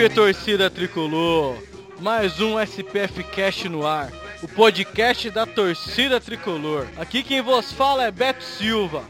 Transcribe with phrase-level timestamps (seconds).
[0.00, 1.58] Salve torcida tricolor!
[2.00, 4.10] Mais um SPF Cast no ar,
[4.42, 6.86] o podcast da torcida tricolor.
[6.96, 9.02] Aqui quem vos fala é Beto Silva.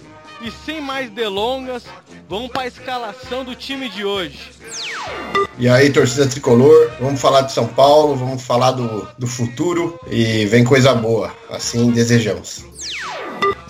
[0.42, 1.84] E sem mais delongas,
[2.28, 4.50] vamos para a escalação do time de hoje.
[5.56, 10.44] E aí, torcida tricolor, vamos falar de São Paulo, vamos falar do, do futuro e
[10.46, 12.64] vem coisa boa, assim desejamos.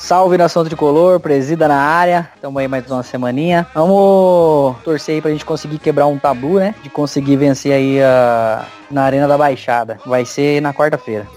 [0.01, 3.67] Salve nação tricolor, presida na área, tamo aí mais uma semaninha.
[3.75, 6.75] Vamos torcer aí pra gente conseguir quebrar um tabu, né?
[6.83, 8.65] De conseguir vencer aí a...
[8.91, 10.01] na Arena da Baixada.
[10.07, 11.29] Vai ser na quarta-feira.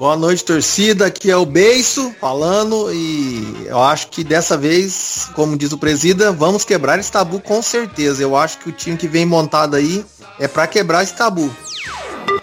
[0.00, 1.06] Boa noite, torcida.
[1.06, 6.32] Aqui é o Beiço falando e eu acho que dessa vez, como diz o presida,
[6.32, 8.20] vamos quebrar esse tabu com certeza.
[8.20, 10.04] Eu acho que o time que vem montado aí
[10.40, 11.48] é para quebrar esse tabu.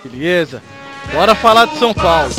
[0.04, 0.64] Beleza?
[1.12, 2.32] Bora falar de São Paulo.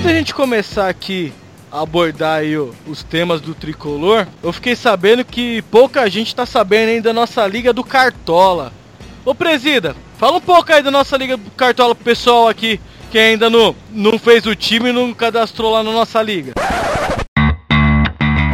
[0.00, 1.30] Antes da gente começar aqui
[1.70, 6.46] a abordar aí o- os temas do tricolor, eu fiquei sabendo que pouca gente tá
[6.46, 8.72] sabendo ainda da nossa liga do Cartola.
[9.26, 13.18] Ô presida, fala um pouco aí da nossa liga do Cartola pro pessoal aqui que
[13.18, 16.54] ainda não, não fez o time e não cadastrou lá na nossa liga.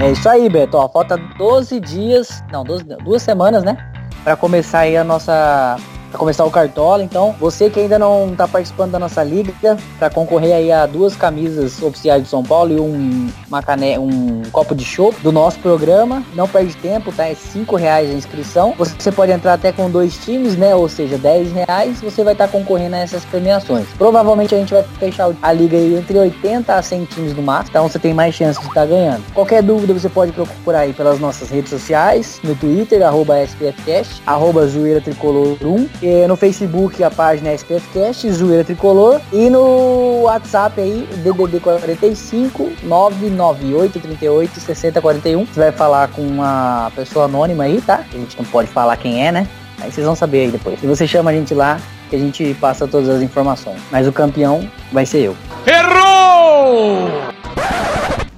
[0.02, 0.76] É isso aí, Beto.
[0.76, 3.76] Ó, falta 12 dias, não, 12, não, duas semanas, né?
[4.24, 5.76] Pra começar aí a nossa.
[6.16, 10.08] Pra começar o Cartola, então você que ainda não tá participando da nossa liga, pra
[10.08, 13.98] concorrer aí a duas camisas oficiais de São Paulo e um, uma cane...
[13.98, 17.28] um copo de chopp do nosso programa, não perde tempo, tá?
[17.28, 18.74] É 5 reais a inscrição.
[18.78, 20.74] Você pode entrar até com dois times, né?
[20.74, 23.84] Ou seja, 10 reais, você vai estar concorrendo a essas premiações.
[23.98, 27.72] Provavelmente a gente vai fechar a liga aí entre 80 a 100 times no máximo,
[27.72, 29.22] então você tem mais chance de estar ganhando.
[29.34, 34.66] Qualquer dúvida você pode procurar aí pelas nossas redes sociais, no Twitter, arroba SPFcast, arroba
[34.66, 40.80] Zoeira Tricolor 1, e no Facebook a página é SPFcast, Zoeira Tricolor, e no WhatsApp
[40.80, 45.44] aí, DDD 45 998 38 60 41.
[45.46, 48.04] Você vai falar com uma pessoa anônima aí, tá?
[48.12, 49.48] A gente não pode falar quem é, né?
[49.80, 50.82] Aí vocês vão saber aí depois.
[50.82, 53.80] E você chama a gente lá, que a gente passa todas as informações.
[53.90, 55.36] Mas o campeão vai ser eu.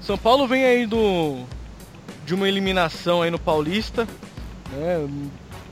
[0.01, 1.37] São Paulo vem aí do
[2.25, 4.07] de uma eliminação aí no Paulista,
[4.73, 5.07] né?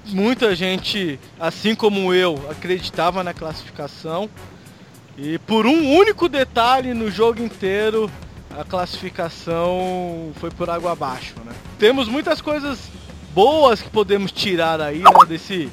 [0.09, 4.31] Muita gente, assim como eu, acreditava na classificação.
[5.19, 8.11] E por um único detalhe no jogo inteiro,
[8.57, 11.53] a classificação foi por água abaixo, né?
[11.79, 12.91] Temos muitas coisas
[13.35, 15.69] boas que podemos tirar aí né, desse,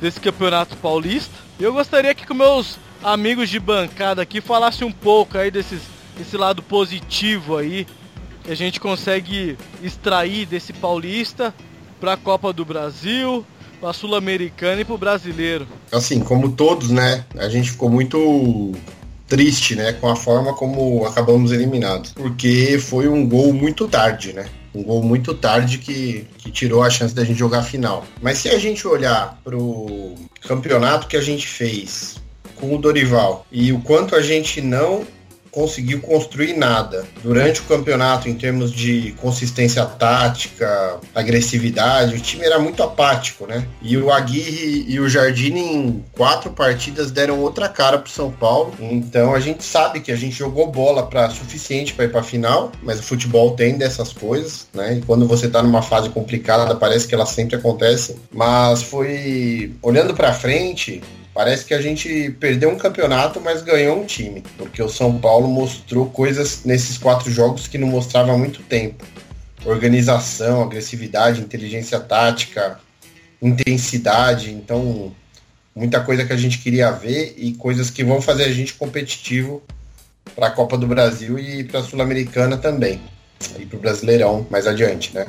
[0.00, 1.34] desse campeonato paulista.
[1.58, 5.80] E eu gostaria que com meus amigos de bancada aqui falasse um pouco aí desses,
[6.16, 7.86] desse lado positivo aí
[8.44, 11.54] que a gente consegue extrair desse paulista
[11.98, 13.44] para a Copa do Brasil,
[13.80, 15.66] para Sul-Americana e para o brasileiro.
[15.92, 18.72] Assim, como todos, né, a gente ficou muito
[19.26, 24.46] triste, né, com a forma como acabamos eliminados, porque foi um gol muito tarde, né?
[24.74, 28.04] Um gol muito tarde que, que tirou a chance da gente jogar a final.
[28.20, 32.16] Mas se a gente olhar pro campeonato que a gente fez
[32.56, 35.06] com o Dorival e o quanto a gente não
[35.56, 42.14] conseguiu construir nada durante o campeonato em termos de consistência tática, agressividade.
[42.14, 43.66] O time era muito apático, né?
[43.80, 48.74] E o Aguirre e o Jardine em quatro partidas deram outra cara pro São Paulo.
[48.78, 52.70] Então a gente sabe que a gente jogou bola para suficiente para ir para final,
[52.82, 54.98] mas o futebol tem dessas coisas, né?
[54.98, 58.16] E quando você tá numa fase complicada, parece que elas sempre acontecem.
[58.30, 61.00] Mas foi olhando para frente,
[61.36, 65.46] Parece que a gente perdeu um campeonato, mas ganhou um time, porque o São Paulo
[65.46, 69.04] mostrou coisas nesses quatro jogos que não mostrava há muito tempo.
[69.62, 72.80] Organização, agressividade, inteligência tática,
[73.42, 75.14] intensidade, então
[75.74, 79.62] muita coisa que a gente queria ver e coisas que vão fazer a gente competitivo
[80.34, 82.98] para a Copa do Brasil e para a Sul-Americana também.
[83.58, 85.26] E para o Brasileirão mais adiante, né?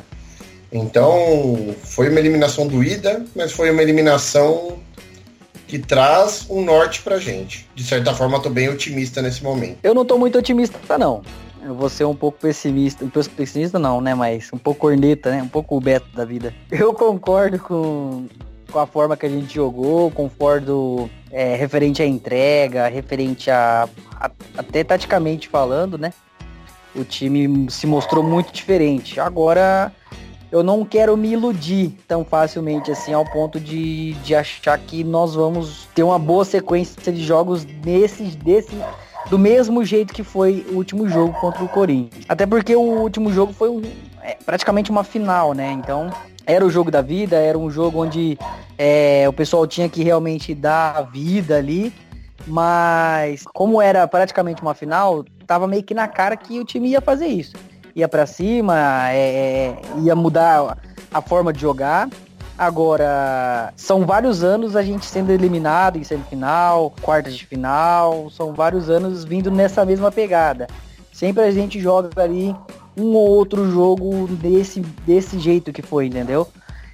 [0.71, 4.86] Então, foi uma eliminação doída, mas foi uma eliminação
[5.67, 7.67] que traz um norte pra gente.
[7.75, 9.79] De certa forma, tô bem otimista nesse momento.
[9.83, 11.21] Eu não tô muito otimista, não.
[11.63, 13.03] Eu vou ser um pouco pessimista.
[13.03, 14.15] Um pouco pessimista não, né?
[14.15, 15.43] Mas um pouco corneta, né?
[15.43, 16.53] Um pouco o Beto da vida.
[16.71, 18.25] Eu concordo com
[18.71, 24.29] com a forma que a gente jogou, concordo é, referente à entrega, referente a, a,
[24.57, 26.11] até taticamente falando, né?
[26.93, 29.19] O time se mostrou muito diferente.
[29.19, 29.91] Agora
[30.57, 35.35] eu não quero me iludir tão facilmente assim ao ponto de, de achar que nós
[35.35, 38.75] vamos ter uma boa sequência de jogos nesse, desse,
[39.29, 42.25] do mesmo jeito que foi o último jogo contra o Corinthians.
[42.27, 43.81] Até porque o último jogo foi um,
[44.21, 45.71] é, praticamente uma final, né?
[45.71, 46.11] Então
[46.45, 48.37] era o jogo da vida, era um jogo onde
[48.77, 51.93] é, o pessoal tinha que realmente dar a vida ali.
[52.45, 57.01] Mas como era praticamente uma final, tava meio que na cara que o time ia
[57.01, 57.55] fazer isso.
[57.97, 60.77] Ia para cima, é, é, ia mudar
[61.11, 62.07] a forma de jogar.
[62.55, 68.87] Agora, são vários anos a gente sendo eliminado em semifinal, quartas de final, são vários
[68.87, 70.67] anos vindo nessa mesma pegada.
[71.11, 72.55] Sempre a gente joga ali
[72.95, 76.47] um ou outro jogo desse, desse jeito que foi, entendeu?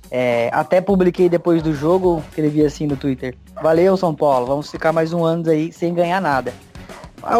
[0.09, 3.35] É, até publiquei depois do jogo, escrevi assim no Twitter.
[3.61, 6.53] Valeu, São Paulo, vamos ficar mais um ano aí sem ganhar nada.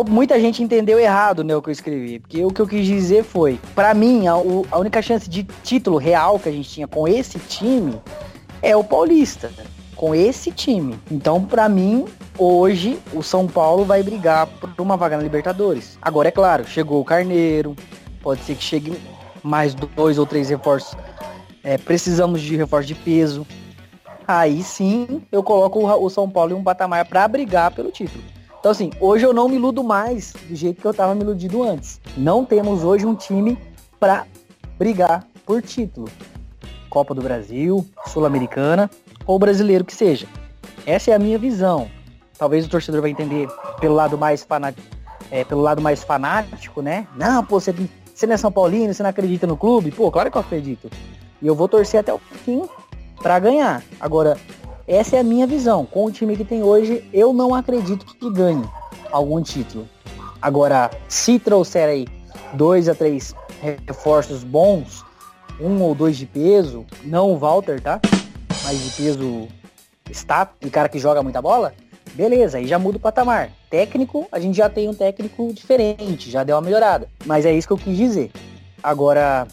[0.07, 3.23] Muita gente entendeu errado né, o que eu escrevi, porque o que eu quis dizer
[3.23, 4.33] foi, para mim, a,
[4.71, 8.01] a única chance de título real que a gente tinha com esse time
[8.61, 9.51] é o Paulista,
[9.95, 10.97] com esse time.
[11.11, 12.05] Então, para mim,
[12.37, 15.97] hoje o São Paulo vai brigar por uma vaga na Libertadores.
[16.01, 17.75] Agora é claro, chegou o Carneiro,
[18.21, 18.97] pode ser que chegue
[19.43, 20.97] mais dois ou três reforços.
[21.63, 23.45] É, precisamos de reforço de peso.
[24.25, 28.23] Aí sim eu coloco o, São Paulo em um patamar para brigar pelo título.
[28.63, 31.61] Então assim, hoje eu não me iludo mais do jeito que eu estava me iludido
[31.61, 31.99] antes.
[32.15, 33.57] Não temos hoje um time
[33.99, 34.25] para
[34.79, 36.07] brigar por título.
[36.89, 38.89] Copa do Brasil, Sul-Americana
[39.25, 40.27] ou brasileiro que seja.
[40.85, 41.89] Essa é a minha visão.
[42.37, 43.49] Talvez o torcedor vai entender
[43.81, 44.87] pelo lado mais fanático,
[45.29, 47.05] é, pelo lado mais fanático, né?
[47.17, 47.75] Não, pô, você
[48.15, 49.91] você não é São Paulino, você não acredita no clube?
[49.91, 50.89] Pô, claro que eu acredito.
[51.41, 52.63] E eu vou torcer até o fim
[53.21, 53.83] para ganhar.
[53.99, 54.37] Agora,
[54.87, 55.85] essa é a minha visão.
[55.85, 58.63] Com o time que tem hoje, eu não acredito que ganhe
[59.11, 59.87] algum título.
[60.41, 62.07] Agora, se trouxer aí
[62.53, 63.33] dois a três
[63.87, 65.03] reforços bons,
[65.59, 68.01] um ou dois de peso, não o Walter, tá?
[68.63, 69.47] Mas de peso
[70.09, 71.73] está, e cara que joga muita bola,
[72.13, 73.51] beleza, aí já muda o patamar.
[73.69, 77.07] Técnico, a gente já tem um técnico diferente, já deu uma melhorada.
[77.25, 78.31] Mas é isso que eu quis dizer.
[78.81, 79.47] Agora,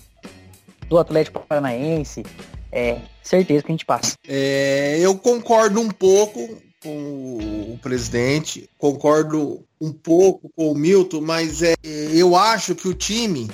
[0.88, 2.24] do Atlético Paranaense,
[2.72, 4.16] é certeza que a gente passa.
[4.26, 11.62] É, eu concordo um pouco com o presidente, concordo um pouco com o Milton, mas
[11.62, 13.48] é, eu acho que o time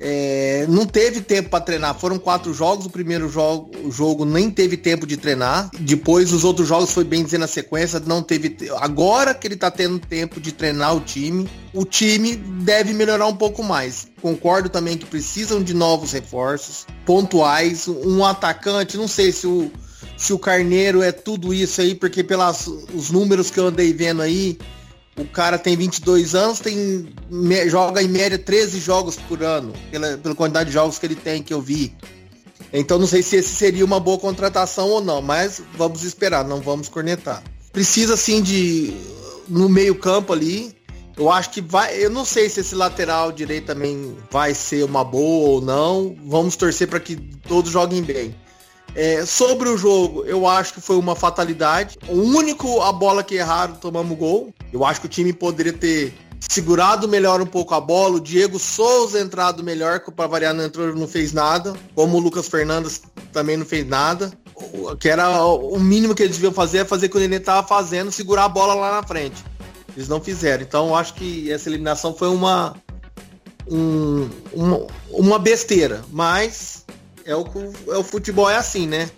[0.00, 1.98] é, não teve tempo para treinar.
[1.98, 2.86] Foram quatro jogos.
[2.86, 5.70] O primeiro jogo, o jogo nem teve tempo de treinar.
[5.78, 8.00] Depois, os outros jogos foi bem dizer na sequência.
[8.00, 8.56] Não teve.
[8.76, 13.36] Agora que ele tá tendo tempo de treinar o time, o time deve melhorar um
[13.36, 14.06] pouco mais.
[14.22, 17.88] Concordo também que precisam de novos reforços pontuais.
[17.88, 19.70] Um atacante, não sei se o,
[20.16, 24.58] se o Carneiro é tudo isso aí, porque pelos números que eu andei vendo aí,
[25.18, 27.08] o cara tem 22 anos, tem
[27.66, 31.42] joga em média 13 jogos por ano, pela, pela quantidade de jogos que ele tem,
[31.42, 31.94] que eu vi.
[32.72, 36.60] Então não sei se esse seria uma boa contratação ou não, mas vamos esperar, não
[36.60, 37.42] vamos cornetar.
[37.72, 38.94] Precisa sim de
[39.48, 40.76] no meio campo ali.
[41.16, 45.02] Eu acho que vai, eu não sei se esse lateral direito também vai ser uma
[45.02, 46.16] boa ou não.
[46.24, 48.34] Vamos torcer para que todos joguem bem.
[48.98, 51.96] É, sobre o jogo, eu acho que foi uma fatalidade.
[52.08, 54.52] O único a bola que erraram, tomamos gol.
[54.72, 58.16] Eu acho que o time poderia ter segurado melhor um pouco a bola.
[58.16, 60.14] O Diego Souza entrado melhor, que o
[60.52, 61.76] não entrou, não fez nada.
[61.94, 63.00] Como o Lucas Fernandes
[63.32, 64.32] também não fez nada.
[64.98, 67.64] Que era o mínimo que eles deviam fazer, é fazer o que o Nenê estava
[67.64, 69.44] fazendo, segurar a bola lá na frente.
[69.96, 70.64] Eles não fizeram.
[70.64, 72.74] Então eu acho que essa eliminação foi uma,
[73.70, 76.04] um, uma, uma besteira.
[76.10, 76.84] Mas
[77.28, 77.44] é o,
[77.88, 79.08] é o futebol é assim, né?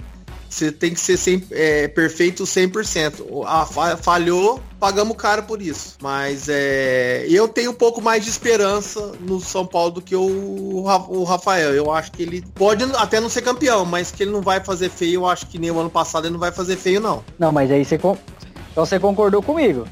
[0.49, 3.45] Você tem que ser sempre, é, perfeito 100%.
[3.47, 5.97] Ah, falhou, pagamos caro por isso.
[6.03, 10.85] Mas é, eu tenho um pouco mais de esperança no São Paulo do que o,
[11.09, 11.73] o Rafael.
[11.73, 14.91] Eu acho que ele pode até não ser campeão, mas que ele não vai fazer
[14.91, 15.21] feio.
[15.21, 17.25] Eu acho que nem o ano passado ele não vai fazer feio, não.
[17.39, 18.19] Não, mas aí você, então
[18.75, 19.87] você concordou comigo.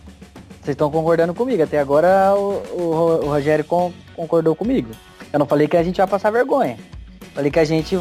[0.61, 1.63] Vocês estão concordando comigo.
[1.63, 3.65] Até agora o, o, o Rogério
[4.17, 4.91] concordou comigo.
[5.33, 6.77] Eu não falei que a gente vai passar vergonha.
[7.39, 7.97] Falei que a gente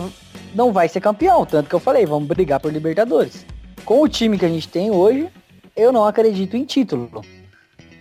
[0.55, 3.45] não vai ser campeão, tanto que eu falei, vamos brigar por Libertadores.
[3.85, 5.29] Com o time que a gente tem hoje,
[5.75, 7.21] eu não acredito em título.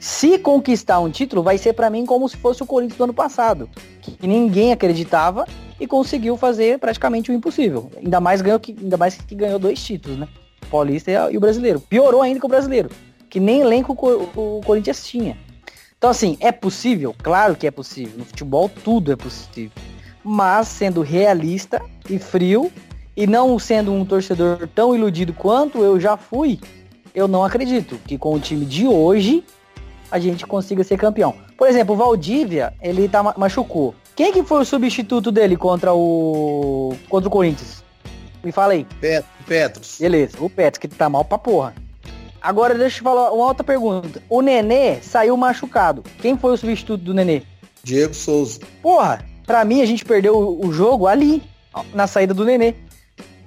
[0.01, 3.13] Se conquistar um título, vai ser para mim como se fosse o Corinthians do ano
[3.13, 3.69] passado,
[4.01, 5.47] que ninguém acreditava
[5.79, 7.91] e conseguiu fazer praticamente o impossível.
[7.99, 10.27] Ainda mais ganhou que, ainda mais que ganhou dois títulos, né?
[10.63, 11.81] O Paulista e o Brasileiro.
[11.81, 12.89] Piorou ainda que o Brasileiro,
[13.29, 15.37] que nem elenco o, o Corinthians tinha.
[15.99, 17.15] Então assim, é possível?
[17.23, 18.17] Claro que é possível.
[18.17, 19.71] No futebol tudo é possível
[20.27, 21.81] mas sendo realista
[22.11, 22.71] e frio
[23.17, 26.61] E não sendo um torcedor tão iludido quanto eu já fui,
[27.15, 29.43] eu não acredito que com o time de hoje
[30.11, 31.35] a gente consiga ser campeão.
[31.57, 33.95] Por exemplo, o Valdívia, ele tá machucou.
[34.15, 37.83] Quem que foi o substituto dele contra o contra o Corinthians?
[38.45, 38.87] Me fala aí.
[39.01, 39.97] Pet, Petros.
[39.99, 41.75] Beleza, o Petros que tá mal pra porra.
[42.41, 44.23] Agora deixa eu falar uma outra pergunta.
[44.29, 46.03] O Nenê saiu machucado.
[46.21, 47.43] Quem foi o substituto do Nenê?
[47.83, 48.61] Diego Souza.
[48.83, 51.43] Porra, pra mim a gente perdeu o, jogo ali,
[51.95, 52.75] na saída do Nenê.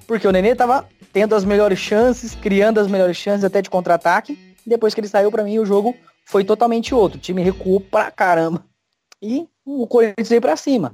[0.07, 4.39] Porque o Nenê tava tendo as melhores chances, criando as melhores chances até de contra-ataque.
[4.65, 7.17] Depois que ele saiu, pra mim, o jogo foi totalmente outro.
[7.17, 8.63] O time recuou pra caramba.
[9.21, 10.93] E o Corinthians veio pra cima.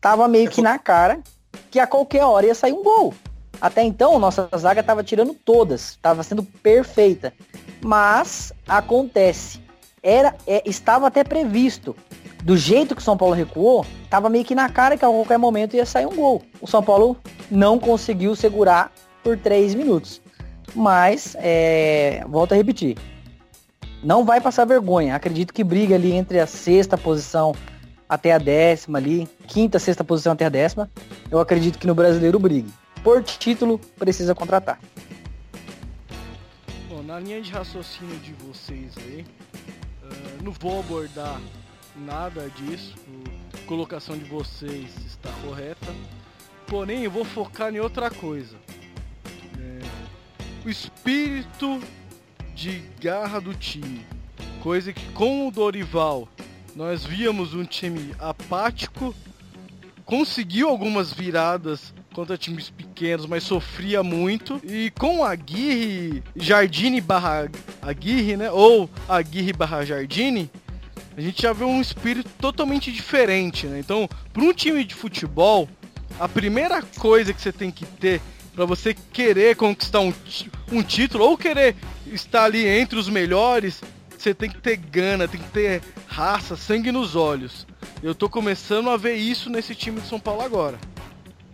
[0.00, 1.20] Tava meio que na cara
[1.70, 3.14] que a qualquer hora ia sair um gol.
[3.60, 7.32] Até então, nossa zaga tava tirando todas, tava sendo perfeita.
[7.82, 9.60] Mas acontece,
[10.02, 11.96] era é, estava até previsto.
[12.44, 15.38] Do jeito que o São Paulo recuou, tava meio que na cara que a qualquer
[15.38, 16.42] momento ia sair um gol.
[16.60, 17.16] O São Paulo
[17.50, 20.20] não conseguiu segurar por três minutos.
[20.74, 22.96] Mas, é, volto a repetir,
[24.02, 25.16] não vai passar vergonha.
[25.16, 27.54] Acredito que briga ali entre a sexta posição
[28.08, 30.88] até a décima ali, quinta, sexta posição até a décima.
[31.30, 32.72] Eu acredito que no brasileiro brigue
[33.06, 34.80] por título, precisa contratar.
[36.88, 39.24] Bom, na linha de raciocínio de vocês aí,
[40.02, 41.40] uh, não vou abordar
[42.04, 42.94] nada disso,
[43.54, 45.94] a colocação de vocês está correta,
[46.66, 48.56] porém eu vou focar em outra coisa.
[49.58, 49.80] É,
[50.64, 51.80] o espírito
[52.54, 54.04] de garra do time,
[54.62, 56.28] coisa que com o Dorival
[56.74, 59.14] nós víamos um time apático,
[60.04, 64.60] conseguiu algumas viradas contra times pequenos, mas sofria muito.
[64.64, 67.50] E com Aguirre, Jardine barra
[67.82, 68.50] Aguirre, né?
[68.50, 70.50] Ou Aguirre barra Jardine,
[71.16, 73.78] a gente já vê um espírito totalmente diferente, né?
[73.78, 75.68] Então, para um time de futebol,
[76.20, 78.20] a primeira coisa que você tem que ter
[78.54, 80.12] para você querer conquistar um,
[80.72, 83.82] um título ou querer estar ali entre os melhores,
[84.16, 87.66] você tem que ter gana, tem que ter raça, sangue nos olhos.
[88.02, 90.78] Eu tô começando a ver isso nesse time de São Paulo agora.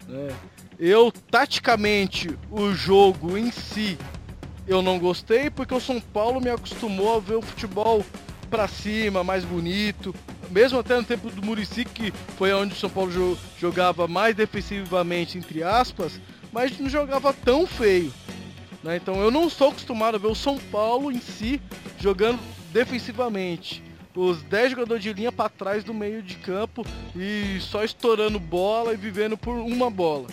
[0.09, 0.33] É.
[0.79, 3.99] Eu, taticamente, o jogo em si,
[4.67, 8.05] eu não gostei, porque o São Paulo me acostumou a ver o futebol
[8.53, 10.15] para cima, mais bonito.
[10.51, 15.39] Mesmo até no tempo do Murici, que foi onde o São Paulo jogava mais defensivamente,
[15.39, 16.21] entre aspas,
[16.53, 18.13] mas não jogava tão feio.
[18.85, 18.97] Né?
[18.97, 21.63] Então eu não sou acostumado a ver o São Paulo em si
[21.99, 22.39] jogando
[22.71, 23.83] defensivamente
[24.15, 26.85] os 10 jogadores de linha para trás do meio de campo
[27.17, 30.27] e só estourando bola e vivendo por uma bola.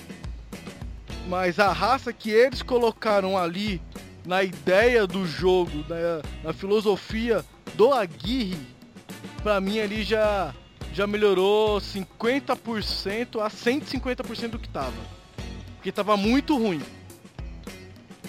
[1.30, 3.82] Mas a raça que eles colocaram ali
[4.26, 7.46] na ideia do jogo, na, na filosofia
[7.80, 8.60] do Aguirre,
[9.42, 10.54] para mim ali já
[10.92, 14.92] já melhorou 50% a 150% do que tava.
[15.76, 16.82] Porque tava muito ruim.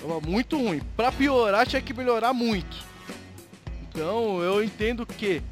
[0.00, 0.80] Tava muito ruim.
[0.96, 2.76] Para piorar tinha que melhorar muito.
[3.88, 5.42] Então eu entendo que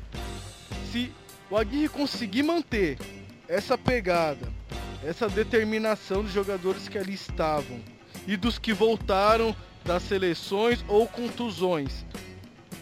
[0.93, 1.13] se
[1.51, 2.99] o Aguirre conseguir manter
[3.49, 4.49] essa pegada,
[5.03, 7.81] essa determinação dos jogadores que ali estavam
[8.29, 12.05] e dos que voltaram das seleções ou contusões,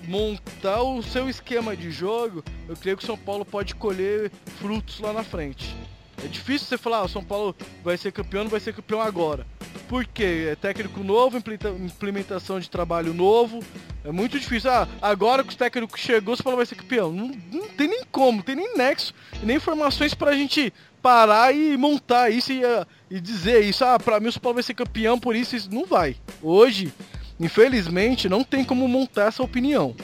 [0.06, 5.00] montar o seu esquema de jogo, eu creio que o São Paulo pode colher frutos
[5.00, 5.76] lá na frente.
[6.24, 9.00] É difícil você falar, ah, o São Paulo vai ser campeão, não vai ser campeão
[9.00, 9.46] agora.
[9.88, 13.60] Porque é técnico novo, implementação de trabalho novo.
[14.04, 14.70] É muito difícil.
[14.70, 17.12] Ah, agora que o técnico chegou, o São Paulo vai ser campeão.
[17.12, 20.72] Não, não tem nem como, não tem nem nexo, nem informações pra gente
[21.02, 23.84] parar e montar isso e, uh, e dizer isso.
[23.84, 26.16] Ah, pra mim o São Paulo vai ser campeão, por isso isso não vai.
[26.42, 26.92] Hoje,
[27.38, 29.94] infelizmente, não tem como montar essa opinião.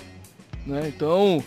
[0.67, 0.85] Né?
[0.87, 1.43] Então,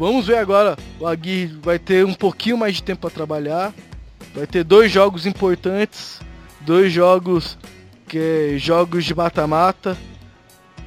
[0.00, 0.78] Vamos ver agora.
[0.98, 3.70] O Aguirre vai ter um pouquinho mais de tempo para trabalhar.
[4.34, 6.18] Vai ter dois jogos importantes.
[6.62, 7.58] Dois jogos
[8.08, 9.98] que é jogos de mata-mata.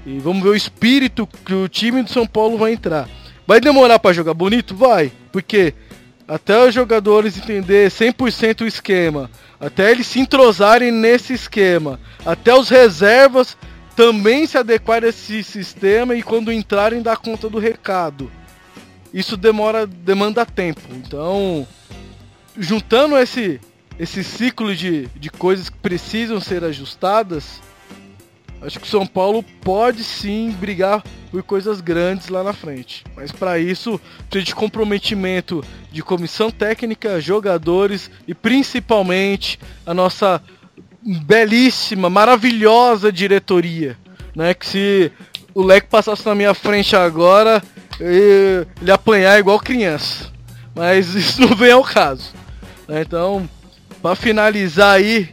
[0.03, 3.07] E vamos ver o espírito que o time do São Paulo vai entrar.
[3.45, 4.75] Vai demorar para jogar bonito?
[4.75, 5.11] Vai.
[5.31, 5.75] Porque
[6.27, 9.29] até os jogadores entender 100% o esquema,
[9.59, 13.55] até eles se entrosarem nesse esquema, até os reservas
[13.95, 18.31] também se adequarem a esse sistema e quando entrarem dar conta do recado
[19.13, 20.81] isso demora, demanda tempo.
[20.91, 21.67] Então,
[22.57, 23.61] juntando esse,
[23.99, 27.61] esse ciclo de, de coisas que precisam ser ajustadas,
[28.61, 33.03] acho que o São Paulo pode sim brigar por coisas grandes lá na frente.
[33.15, 40.41] Mas para isso, precisa de comprometimento de comissão técnica, jogadores e principalmente a nossa
[41.05, 43.97] belíssima, maravilhosa diretoria.
[44.35, 44.53] Né?
[44.53, 45.11] Que se
[45.53, 47.61] o Leque passasse na minha frente agora,
[47.99, 50.31] ele apanhar igual criança.
[50.75, 52.31] Mas isso não vem ao caso.
[52.87, 53.01] Né?
[53.01, 53.47] Então,
[54.01, 55.29] para finalizar aí,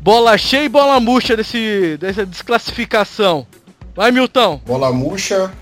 [0.00, 3.46] bola cheia e bola murcha desse, dessa desclassificação.
[3.94, 4.60] Vai, Milton.
[4.66, 5.52] Bola murcha,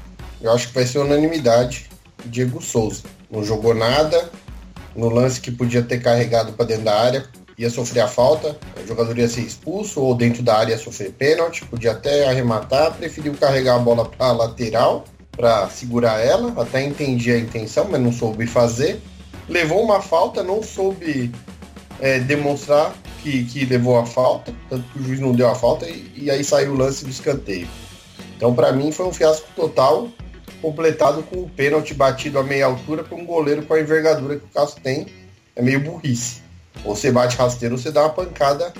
[0.42, 1.86] eu acho que vai ser unanimidade.
[2.26, 3.02] Diego Souza.
[3.30, 4.30] Não jogou nada.
[4.94, 7.24] No lance que podia ter carregado para dentro da área,
[7.58, 8.56] ia sofrer a falta.
[8.82, 11.64] O jogador ia ser expulso ou dentro da área ia sofrer pênalti.
[11.64, 12.92] Podia até arrematar.
[12.94, 16.52] Preferiu carregar a bola para lateral para segurar ela.
[16.60, 19.00] Até entendi a intenção, mas não soube fazer.
[19.48, 21.30] Levou uma falta, não soube
[22.00, 25.88] é, demonstrar que, que levou a falta, tanto que o juiz não deu a falta
[25.88, 27.66] e, e aí saiu o lance do escanteio.
[28.36, 30.08] Então, para mim, foi um fiasco total,
[30.60, 34.44] completado com o pênalti batido a meia altura para um goleiro com a envergadura que
[34.44, 35.06] o Cássio tem.
[35.56, 36.43] É meio burrice.
[36.84, 38.72] Ou você bate rasteiro ou você dá uma pancada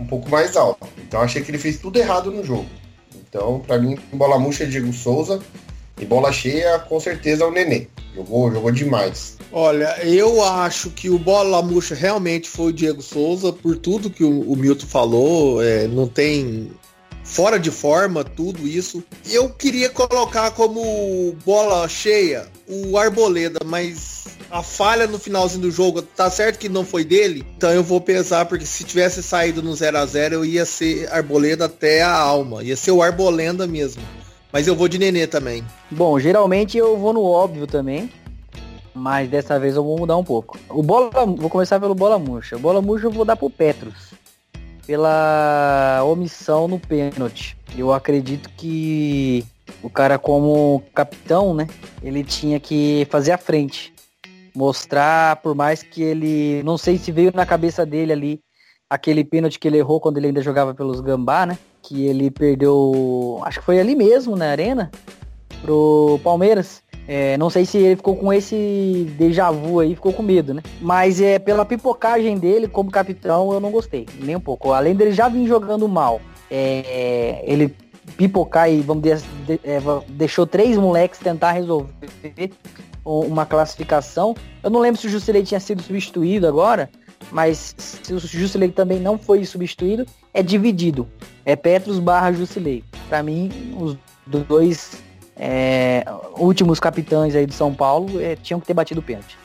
[0.00, 0.86] um pouco mais alta.
[0.98, 2.66] Então, achei que ele fez tudo errado no jogo.
[3.28, 5.40] Então, para mim, bola murcha é Diego Souza
[6.00, 7.88] e bola cheia, com certeza, o Nenê.
[8.14, 9.36] Jogou, jogou demais.
[9.52, 14.24] Olha, eu acho que o bola murcha realmente foi o Diego Souza, por tudo que
[14.24, 16.70] o, o Milton falou, é, não tem
[17.28, 19.04] fora de forma, tudo isso.
[19.30, 26.00] Eu queria colocar como bola cheia o Arboleda, mas a falha no finalzinho do jogo,
[26.02, 29.74] tá certo que não foi dele, então eu vou pesar, porque se tivesse saído no
[29.74, 34.02] 0 a 0 eu ia ser Arboleda até a alma, ia ser o Arbolenda mesmo.
[34.50, 35.62] Mas eu vou de Nenê também.
[35.90, 38.10] Bom, geralmente eu vou no óbvio também.
[38.94, 40.58] Mas dessa vez eu vou mudar um pouco.
[40.70, 42.56] O bola, vou começar pelo bola murcha.
[42.56, 43.94] O bola murcha eu vou dar pro Petros.
[44.88, 47.58] Pela omissão no pênalti.
[47.76, 49.44] Eu acredito que
[49.82, 51.68] o cara como capitão, né?
[52.02, 53.92] Ele tinha que fazer a frente.
[54.56, 56.62] Mostrar, por mais que ele.
[56.62, 58.40] Não sei se veio na cabeça dele ali
[58.88, 61.58] aquele pênalti que ele errou quando ele ainda jogava pelos Gambá, né?
[61.82, 63.42] Que ele perdeu.
[63.44, 64.90] Acho que foi ali mesmo, na arena.
[65.60, 66.82] Pro Palmeiras.
[67.10, 70.62] É, não sei se ele ficou com esse déjà vu aí, ficou com medo, né?
[70.78, 74.72] Mas é pela pipocagem dele como capitão, eu não gostei, nem um pouco.
[74.74, 77.74] Além dele já vir jogando mal, é, ele
[78.18, 79.24] pipocar e vamos dizer,
[79.64, 82.52] é, deixou três moleques tentar resolver
[83.02, 84.36] uma classificação.
[84.62, 86.90] Eu não lembro se o Jusilei tinha sido substituído agora,
[87.32, 91.08] mas se o Jusilei também não foi substituído, é dividido.
[91.42, 92.84] É Petros barra Jusilei.
[93.08, 95.02] Para mim, os dois
[95.38, 96.04] é,
[96.36, 99.38] últimos capitães aí do São Paulo é, tinham que ter batido o pênalti.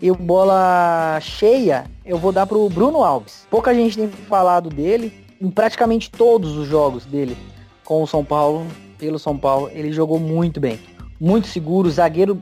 [0.00, 3.46] E o bola cheia, eu vou dar pro Bruno Alves.
[3.50, 5.24] Pouca gente tem falado dele.
[5.40, 7.36] Em praticamente todos os jogos dele
[7.84, 8.66] com o São Paulo,
[8.98, 10.80] pelo São Paulo, ele jogou muito bem.
[11.20, 12.38] Muito seguro, zagueiro,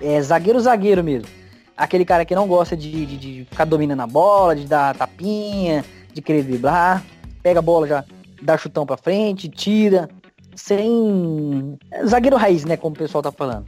[0.00, 1.28] é, zagueiro, zagueiro mesmo.
[1.76, 5.84] Aquele cara que não gosta de, de, de ficar dominando a bola, de dar tapinha,
[6.12, 7.04] de querer driblar.
[7.42, 8.04] Pega a bola já,
[8.40, 10.08] dá chutão pra frente, tira
[10.56, 13.66] sem zagueiro raiz, né, como o pessoal tá falando.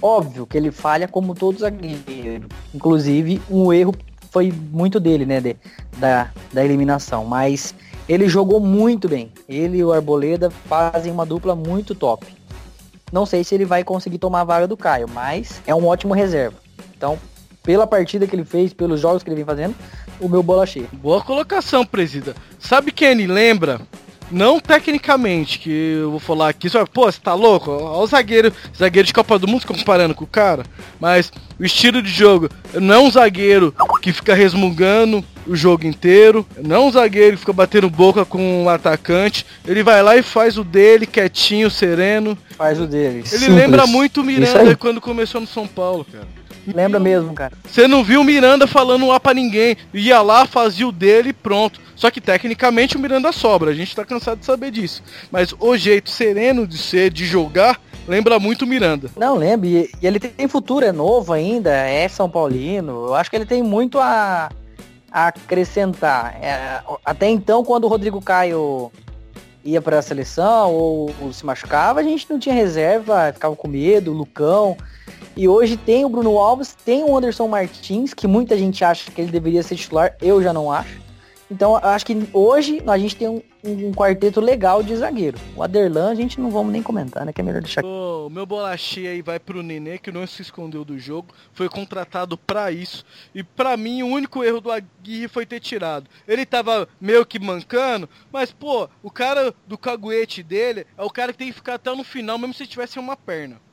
[0.00, 2.48] Óbvio que ele falha como todo zagueiro.
[2.74, 3.94] Inclusive, um erro
[4.30, 5.56] foi muito dele, né, de,
[5.98, 7.74] da, da eliminação, mas
[8.08, 9.32] ele jogou muito bem.
[9.48, 12.26] Ele e o Arboleda fazem uma dupla muito top.
[13.12, 16.14] Não sei se ele vai conseguir tomar a vaga do Caio, mas é um ótimo
[16.14, 16.56] reserva.
[16.96, 17.18] Então,
[17.62, 19.74] pela partida que ele fez, pelos jogos que ele vem fazendo,
[20.20, 20.88] o meu bola cheia.
[20.92, 22.34] Boa colocação, presida.
[22.58, 23.80] Sabe quem ele lembra?
[24.30, 27.70] Não tecnicamente, que eu vou falar aqui, só, pô, você tá louco?
[27.70, 30.64] Olha o zagueiro, zagueiro de Copa do Mundo comparando com o cara.
[31.00, 36.46] Mas o estilo de jogo não é um zagueiro que fica resmungando o jogo inteiro,
[36.62, 39.46] não é um zagueiro que fica batendo boca com o atacante.
[39.66, 42.36] Ele vai lá e faz o dele, quietinho, sereno.
[42.56, 43.18] Faz o dele.
[43.18, 43.54] Ele Simples.
[43.54, 46.37] lembra muito o Miranda quando começou no São Paulo, cara.
[46.74, 47.52] Lembra mesmo, cara.
[47.64, 49.76] Você não viu o Miranda falando lá pra ninguém.
[49.92, 51.80] Ia lá, fazia o dele e pronto.
[51.94, 55.02] Só que tecnicamente o Miranda sobra, a gente tá cansado de saber disso.
[55.30, 59.10] Mas o jeito sereno de ser, de jogar, lembra muito o Miranda.
[59.16, 59.68] Não, lembra.
[59.68, 63.06] E, e ele tem futuro, é novo ainda, é São Paulino.
[63.06, 64.48] Eu acho que ele tem muito a,
[65.10, 66.36] a acrescentar.
[66.40, 68.92] É, até então, quando o Rodrigo Caio
[69.64, 73.68] ia para a seleção ou, ou, se machucava, a gente não tinha reserva, ficava com
[73.68, 74.76] medo, o Lucão.
[75.38, 79.20] E hoje tem o Bruno Alves, tem o Anderson Martins, que muita gente acha que
[79.20, 81.00] ele deveria ser titular, eu já não acho.
[81.48, 85.38] Então acho que hoje a gente tem um, um, quarteto legal de zagueiro.
[85.54, 87.32] O Aderlan a gente não vamos nem comentar, né?
[87.32, 87.84] Que é melhor deixar.
[87.84, 92.36] O meu bolachinha aí vai pro Nenê, que não se escondeu do jogo, foi contratado
[92.36, 93.04] para isso.
[93.32, 96.10] E para mim o único erro do Aguirre foi ter tirado.
[96.26, 101.30] Ele tava meio que mancando, mas pô, o cara do caguete dele é o cara
[101.30, 103.67] que tem que ficar até no final, mesmo se tivesse uma perna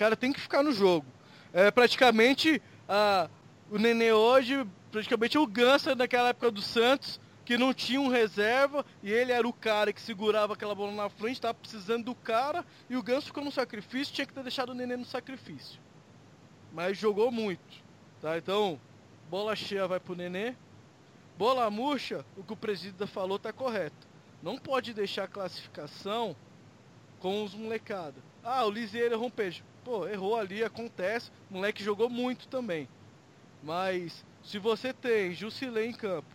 [0.00, 1.04] cara tem que ficar no jogo.
[1.52, 2.62] É praticamente
[3.70, 8.82] o Nenê hoje, praticamente o Gansa naquela época do Santos, que não tinha um reserva
[9.02, 12.64] e ele era o cara que segurava aquela bola na frente, estava precisando do cara
[12.88, 15.78] e o Ganso ficou no sacrifício, tinha que ter deixado o Nenê no sacrifício.
[16.72, 17.84] Mas jogou muito,
[18.22, 18.38] tá?
[18.38, 18.80] Então,
[19.28, 20.54] bola cheia vai pro Nenê.
[21.36, 24.08] Bola murcha, o que o presidente falou tá correto.
[24.42, 26.34] Não pode deixar a classificação
[27.18, 28.16] com os molecada.
[28.42, 29.62] Ah, o Lisieiro um peixe.
[29.90, 31.32] Pô, errou ali, acontece.
[31.50, 32.88] O moleque jogou muito também.
[33.60, 36.28] Mas se você tem Jusilei em campo,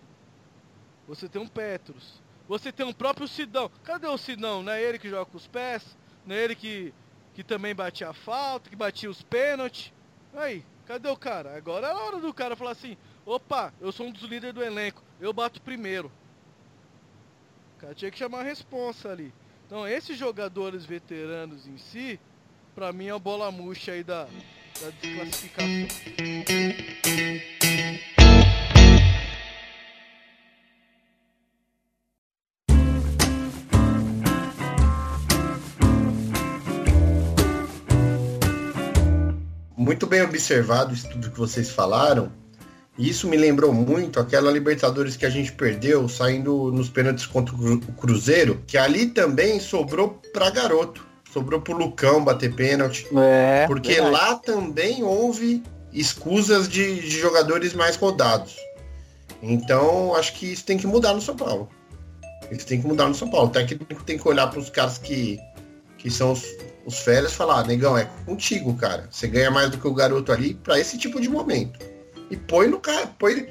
[1.07, 3.71] você tem um Petros, você tem um próprio Sidão.
[3.85, 4.61] Cadê o Sidão?
[4.61, 5.97] Não é ele que joga com os pés?
[6.25, 6.93] Não é ele que,
[7.33, 9.93] que também batia a falta, que batia os pênaltis?
[10.33, 11.55] Aí, cadê o cara?
[11.55, 14.61] Agora é a hora do cara falar assim: opa, eu sou um dos líderes do
[14.61, 16.11] elenco, eu bato primeiro.
[17.77, 19.33] O cara tinha que chamar a responsa ali.
[19.65, 22.19] Então, esses jogadores veteranos em si,
[22.75, 25.87] pra mim é a bola murcha aí da, da desclassificação.
[39.77, 42.31] Muito bem observado isso tudo que vocês falaram.
[42.97, 47.53] E isso me lembrou muito aquela Libertadores que a gente perdeu saindo nos pênaltis contra
[47.53, 51.04] o Cru- o Cruzeiro, que ali também sobrou pra garoto.
[51.35, 53.05] Sobrou pro Lucão bater pênalti.
[53.13, 53.67] É.
[53.67, 54.13] Porque verdade.
[54.13, 58.55] lá também houve escusas de, de jogadores mais rodados.
[59.43, 61.67] Então, acho que isso tem que mudar no São Paulo.
[62.49, 63.47] Isso tem que mudar no São Paulo.
[63.47, 65.37] O técnico tem que olhar para os caras que,
[65.97, 66.45] que são os,
[66.85, 69.09] os férias e falar, negão, é contigo, cara.
[69.11, 71.77] Você ganha mais do que o garoto ali para esse tipo de momento.
[72.31, 73.45] E põe no cara, põe,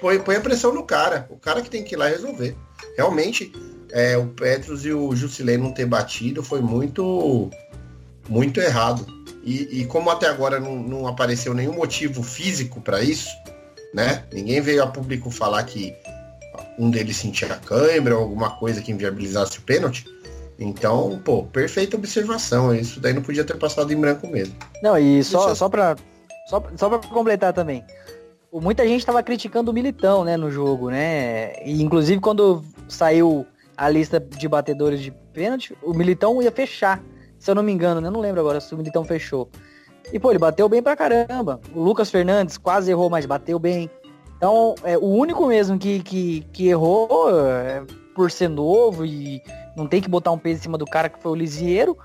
[0.00, 1.26] põe, põe a pressão no cara.
[1.28, 2.56] O cara que tem que ir lá resolver.
[2.96, 3.52] Realmente,
[3.94, 7.48] é, o Petros e o Jusilei não ter batido foi muito,
[8.28, 9.06] muito errado.
[9.44, 13.28] E, e como até agora não, não apareceu nenhum motivo físico para isso,
[13.94, 14.24] né?
[14.32, 15.94] Ninguém veio a público falar que
[16.76, 20.04] um deles sentia cãibra ou alguma coisa que inviabilizasse o pênalti.
[20.58, 22.74] Então, pô, perfeita observação.
[22.74, 24.56] Isso daí não podia ter passado em branco mesmo.
[24.82, 25.94] Não, e só, Deixa só pra.
[26.48, 27.84] Só, só pra completar também.
[28.52, 31.54] Muita gente tava criticando o Militão, né, no jogo, né?
[31.64, 37.02] E inclusive quando saiu a lista de batedores de pênalti, o Militão ia fechar.
[37.38, 38.08] Se eu não me engano, né?
[38.08, 39.50] Eu não lembro agora se o Militão fechou.
[40.12, 41.60] E, pô, ele bateu bem pra caramba.
[41.74, 43.90] O Lucas Fernandes quase errou, mas bateu bem.
[44.36, 47.82] Então, é, o único mesmo que, que, que errou é,
[48.14, 49.42] por ser novo e
[49.76, 51.96] não tem que botar um peso em cima do cara que foi o Lisieiro,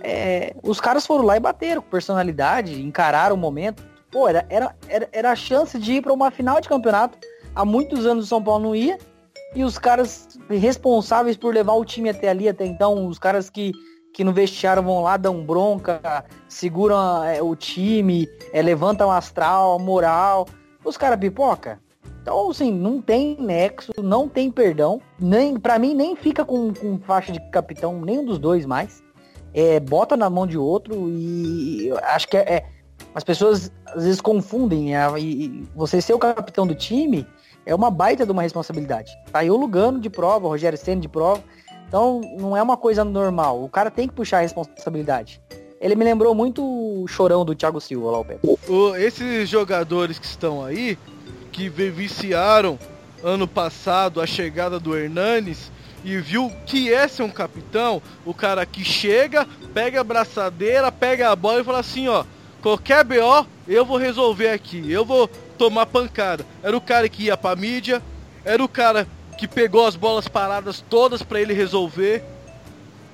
[0.00, 3.82] é, os caras foram lá e bateram com personalidade, encararam o momento.
[4.10, 7.18] Pô, era, era, era, era a chance de ir para uma final de campeonato.
[7.54, 8.98] Há muitos anos o São Paulo não ia.
[9.54, 13.72] E os caras responsáveis por levar o time até ali, até então, os caras que,
[14.14, 20.46] que no vestiário vão lá, dão bronca, seguram é, o time, é, levantam astral, moral.
[20.84, 21.80] Os caras pipoca.
[22.22, 25.00] Então, assim, não tem nexo, não tem perdão.
[25.18, 29.02] Nem, pra mim, nem fica com, com faixa de capitão, nenhum dos dois mais.
[29.54, 32.66] É, bota na mão de outro e acho que é, é-
[33.14, 37.26] as pessoas às vezes confundem é, e você ser o capitão do time
[37.68, 39.12] é uma baita de uma responsabilidade.
[39.30, 41.42] Tá aí o Lugano de prova, o Rogério Senna de prova.
[41.86, 43.62] Então não é uma coisa normal.
[43.62, 45.40] O cara tem que puxar a responsabilidade.
[45.80, 48.58] Ele me lembrou muito o chorão do Thiago Silva lá, o.
[48.72, 50.98] O- esses jogadores que estão aí,
[51.52, 52.78] que vi- viciaram
[53.22, 55.70] ano passado a chegada do Hernanes
[56.04, 61.30] e viu que é ser um capitão, o cara que chega, pega a braçadeira, pega
[61.30, 62.24] a bola e fala assim, ó,
[62.62, 66.46] qualquer BO eu vou resolver aqui, eu vou tomar pancada.
[66.62, 68.00] Era o cara que ia pra mídia,
[68.44, 72.22] era o cara que pegou as bolas paradas todas pra ele resolver.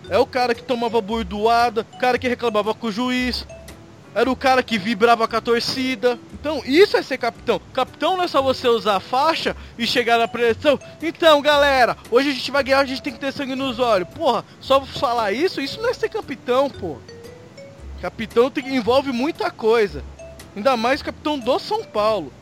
[0.09, 3.46] É o cara que tomava burdoada, o cara que reclamava com o juiz,
[4.14, 6.18] era o cara que vibrava com a torcida.
[6.33, 7.61] Então, isso é ser capitão.
[7.72, 10.78] Capitão não é só você usar a faixa e chegar na preleção.
[11.02, 14.07] Então, galera, hoje a gente vai ganhar, a gente tem que ter sangue nos olhos.
[14.09, 16.98] Porra, só falar isso, isso não é ser capitão, pô.
[18.00, 20.04] Capitão tem- envolve muita coisa.
[20.57, 22.33] Ainda mais capitão do São Paulo.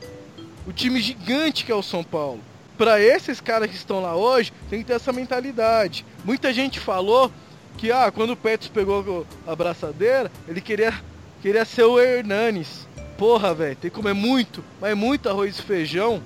[0.67, 2.41] O time gigante que é o São Paulo.
[2.77, 6.05] Pra esses caras que estão lá hoje, tem que ter essa mentalidade.
[6.25, 7.31] Muita gente falou
[7.79, 10.93] que ah, quando o Petros pegou a braçadeira, ele queria
[11.41, 12.87] queria ser o Hernanes.
[13.19, 16.23] Porra, velho, tem que comer muito, mas muito arroz e feijão.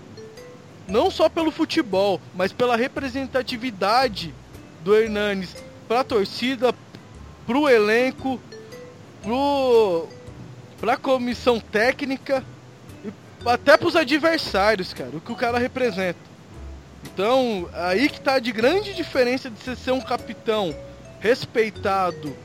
[0.87, 4.33] Não só pelo futebol, mas pela representatividade
[4.85, 5.57] do Hernanes
[5.89, 6.75] pra torcida,
[7.47, 8.41] pro elenco,
[9.23, 10.09] pro
[10.81, 12.45] pra comissão técnica
[13.05, 13.11] e
[13.49, 16.19] até pros adversários, cara, o que o cara representa.
[17.05, 20.75] Então, aí que tá de grande diferença de você ser um capitão
[21.21, 22.37] respeitado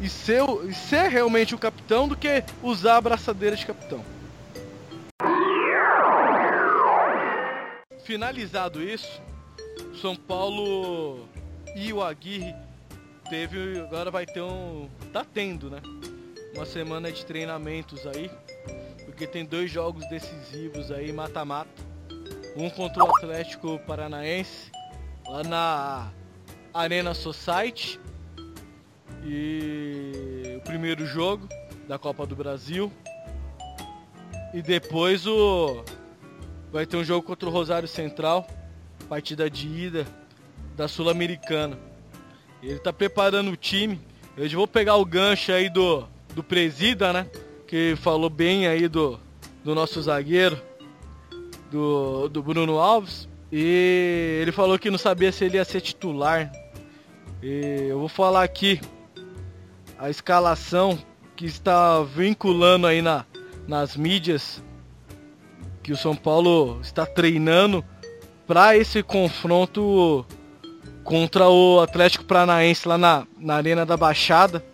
[0.00, 4.04] e ser, e ser realmente o capitão do que usar a braçadeira de capitão.
[8.04, 9.20] Finalizado isso,
[10.00, 11.26] São Paulo
[11.74, 12.54] e o Aguirre
[13.30, 15.80] teve, agora vai ter um, tá tendo, né?
[16.54, 18.30] Uma semana de treinamentos aí,
[19.04, 21.68] porque tem dois jogos decisivos aí, mata-mata.
[22.56, 24.70] um contra o Atlético Paranaense,
[25.26, 26.12] lá na
[26.72, 27.98] Arena Society.
[29.24, 31.48] E o primeiro jogo
[31.88, 32.92] da Copa do Brasil.
[34.52, 35.82] E depois o
[36.70, 38.46] vai ter um jogo contra o Rosário Central,
[39.08, 40.06] partida de ida
[40.76, 41.76] da Sul-Americana.
[42.62, 44.00] Ele tá preparando o time.
[44.36, 47.26] Eu já vou pegar o gancho aí do, do Presida, né?
[47.66, 49.18] Que falou bem aí do,
[49.62, 50.60] do nosso zagueiro,
[51.70, 53.28] do, do Bruno Alves.
[53.50, 56.50] E ele falou que não sabia se ele ia ser titular.
[57.42, 58.80] E eu vou falar aqui
[59.98, 60.98] a escalação
[61.36, 63.24] que está vinculando aí na,
[63.66, 64.62] nas mídias
[65.82, 67.84] que o São Paulo está treinando
[68.46, 70.24] para esse confronto
[71.02, 74.64] contra o Atlético Paranaense lá na, na Arena da Baixada.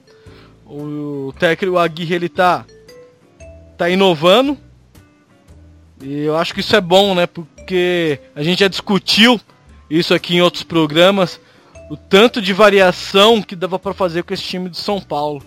[0.71, 2.65] O técnico Aguirre ele tá
[3.77, 4.57] tá inovando.
[6.01, 7.27] E eu acho que isso é bom, né?
[7.27, 9.41] Porque a gente já discutiu
[9.91, 11.41] isso aqui em outros programas,
[11.91, 15.43] o tanto de variação que dava para fazer com esse time do São Paulo.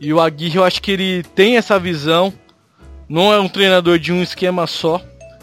[0.00, 2.32] E o Aguirre, eu acho que ele tem essa visão.
[3.08, 5.02] Não é um treinador de um esquema só.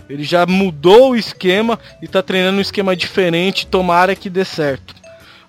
[0.09, 3.67] Ele já mudou o esquema e está treinando um esquema diferente.
[3.67, 4.95] Tomara que dê certo.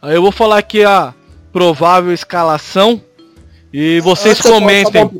[0.02, 1.14] Aí eu vou falar aqui a
[1.52, 3.00] provável escalação
[3.76, 5.10] e vocês comentem.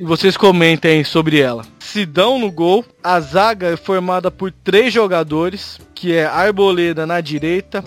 [0.00, 1.64] E vocês comentem sobre ela.
[1.78, 2.84] Sidão no gol.
[3.04, 7.84] A zaga é formada por três jogadores, que é Arboleda na direita,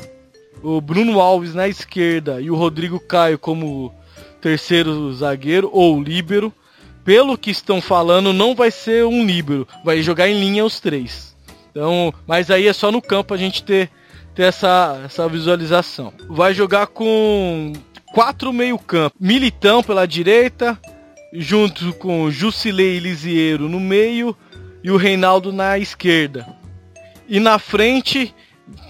[0.62, 3.94] o Bruno Alves na esquerda e o Rodrigo Caio como
[4.40, 6.54] terceiro zagueiro ou líbero.
[7.04, 11.36] Pelo que estão falando, não vai ser um líbero, vai jogar em linha os três.
[11.70, 13.90] Então, mas aí é só no campo a gente ter,
[14.34, 16.14] ter essa, essa visualização.
[16.30, 17.74] Vai jogar com
[18.14, 19.18] quatro meio campo.
[19.20, 20.80] Militão pela direita,
[21.34, 24.38] junto com Jusilei Lisiero no meio
[24.84, 26.48] e o Reinaldo na esquerda.
[27.28, 28.34] E na frente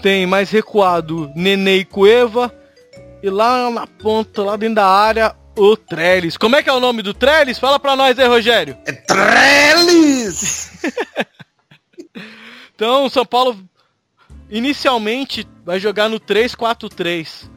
[0.02, 2.54] tem mais recuado Nenê e Cueva.
[3.22, 6.36] E lá na ponta, lá dentro da área, o Trellis.
[6.36, 7.58] Como é que é o nome do Trellis?
[7.58, 8.76] Fala pra nós aí, Rogério.
[8.84, 10.72] É Trellis!
[12.74, 13.58] então, o São Paulo
[14.50, 17.48] inicialmente vai jogar no 3-4-3.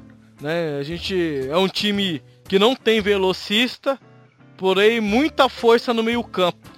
[0.42, 0.78] Né?
[0.80, 4.00] A gente é um time que não tem velocista,
[4.58, 6.70] porém muita força no meio campo.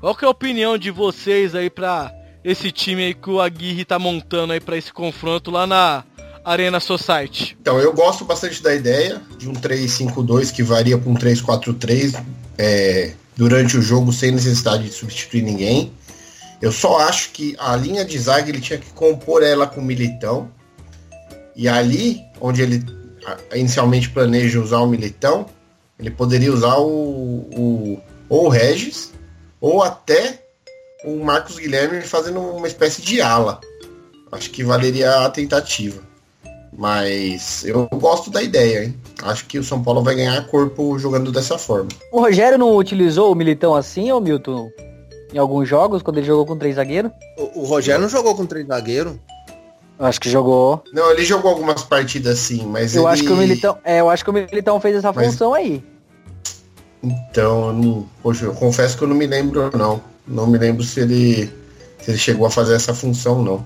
[0.00, 2.12] Qual que é a opinião de vocês aí pra
[2.44, 6.04] esse time aí que o Aguirre tá montando aí para esse confronto lá na
[6.44, 7.56] Arena Society?
[7.60, 12.20] Então, eu gosto bastante da ideia de um 3-5-2 que varia para um 3-4-3
[12.58, 15.92] é, durante o jogo sem necessidade de substituir ninguém.
[16.60, 19.84] Eu só acho que a linha de zaga ele tinha que compor ela com o
[19.84, 20.50] Militão.
[21.54, 22.84] E ali, onde ele
[23.54, 25.46] inicialmente planeja usar o Militão,
[25.98, 29.12] ele poderia usar o, o ou o Regis
[29.60, 30.42] ou até
[31.04, 33.60] o Marcos Guilherme fazendo uma espécie de ala.
[34.30, 36.00] Acho que valeria a tentativa.
[36.76, 38.96] Mas eu gosto da ideia, hein?
[39.22, 41.90] Acho que o São Paulo vai ganhar corpo jogando dessa forma.
[42.10, 44.70] O Rogério não utilizou o Militão assim, ô Milton?
[45.34, 47.12] Em alguns jogos, quando ele jogou com três zagueiros?
[47.38, 49.14] O, o Rogério não jogou com três zagueiros.
[49.98, 50.82] Acho que jogou.
[50.92, 53.12] Não, ele jogou algumas partidas sim, mas eu ele...
[53.12, 55.26] acho que o Militão, é, eu acho que o Militão fez essa mas...
[55.26, 55.82] função aí.
[57.02, 60.00] Então, eu não, poxa, eu confesso que eu não me lembro não.
[60.26, 61.46] Não me lembro se ele
[62.00, 63.64] se ele chegou a fazer essa função não.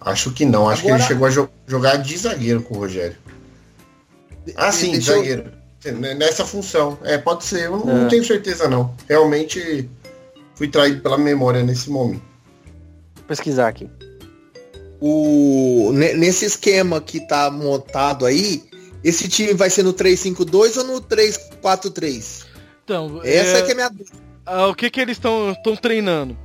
[0.00, 0.68] Acho que não.
[0.68, 0.96] Acho Agora...
[0.96, 3.16] que ele chegou a jo jogar de zagueiro com o Rogério.
[4.56, 5.52] Ah, sim, de zagueiro.
[5.84, 5.98] Eu...
[6.16, 6.98] Nessa função.
[7.02, 7.66] É, pode ser.
[7.66, 8.00] Eu não, é.
[8.00, 8.94] não tenho certeza, não.
[9.08, 9.88] Realmente
[10.54, 12.22] fui traído pela memória nesse momento.
[13.16, 13.88] Vou pesquisar aqui.
[15.00, 18.62] O, nesse esquema que tá montado aí,
[19.02, 22.46] esse time vai ser no 3-5-2 ou no 3-4-3?
[22.84, 24.18] Então, essa é, é que é minha dúvida.
[24.46, 26.36] Ah, o que que eles estão treinando?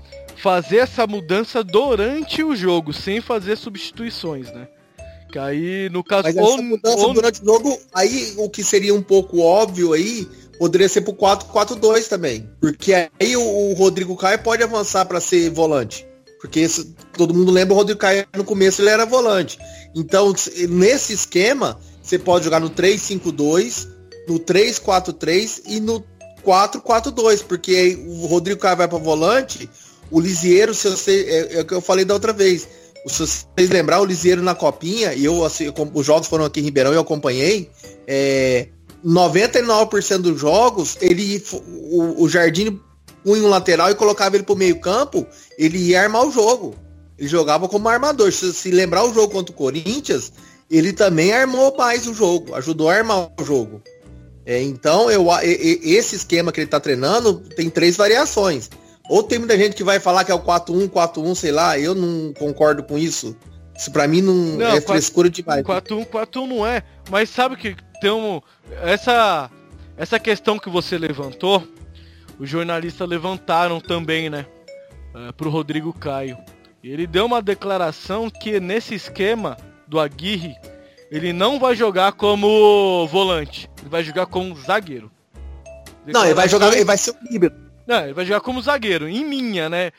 [0.41, 4.67] fazer essa mudança durante o jogo, sem fazer substituições, né?
[5.31, 6.23] Que aí, no caso...
[6.23, 7.13] Mas essa ou, mudança ou...
[7.13, 12.07] durante o jogo, aí o que seria um pouco óbvio aí, poderia ser pro 4-4-2
[12.07, 12.49] também.
[12.59, 16.07] Porque aí o, o Rodrigo Caio pode avançar para ser volante.
[16.39, 19.59] Porque esse, todo mundo lembra o Rodrigo Caio no começo ele era volante.
[19.95, 20.33] Então,
[20.69, 23.87] nesse esquema, você pode jogar no 3-5-2,
[24.27, 26.03] no 3-4-3 e no
[26.45, 29.69] 4-4-2, porque o Rodrigo Caio vai para volante,
[30.09, 32.67] o Lisieiro, se você, é, é o que eu falei da outra vez.
[33.05, 36.63] Se vocês lembrar, o Lisieiro na copinha, e eu, assim, os jogos foram aqui em
[36.63, 37.69] Ribeirão e eu acompanhei,
[38.07, 38.69] é,
[39.05, 42.79] 99% dos jogos, ele o, o Jardim
[43.23, 45.25] punha um lateral e colocava ele pro meio campo,
[45.57, 46.75] ele ia armar o jogo.
[47.17, 48.31] Ele jogava como armador.
[48.31, 50.31] Se, se lembrar o jogo contra o Corinthians,
[50.69, 53.81] ele também armou mais o jogo, ajudou a armar o jogo.
[54.45, 58.69] É, então, eu, esse esquema que ele está treinando tem três variações.
[59.09, 61.93] Ou tem muita gente que vai falar que é o 4-1, 4-1, sei lá, eu
[61.93, 63.35] não concordo com isso.
[63.77, 65.63] Isso pra mim não, Não, é quatro- frescura demais.
[65.63, 66.83] 4-1, 4-1 não é.
[67.09, 68.41] Mas sabe que tem um.
[68.83, 69.49] Essa,
[69.97, 71.63] essa questão que você levantou,
[72.39, 74.45] os jornalistas levantaram também, né?
[75.13, 76.37] É, pro Rodrigo Caio.
[76.81, 80.55] E ele deu uma declaração que nesse esquema do Aguirre,
[81.11, 83.69] ele não vai jogar como volante.
[83.79, 85.11] Ele vai jogar como zagueiro.
[86.07, 87.55] Não, ele vai jogar, ele vai ser o líbero.
[87.85, 89.91] Não, ele vai jogar como zagueiro, em linha, né?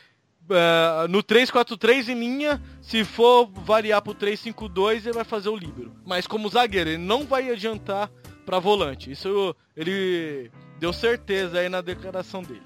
[0.51, 5.93] Ah, no 3-4-3 em linha, se for variar pro 3-5-2, ele vai fazer o líbero.
[6.05, 8.11] Mas como zagueiro, ele não vai adiantar
[8.47, 9.11] pra volante.
[9.11, 12.63] Isso ele deu certeza aí na declaração dele.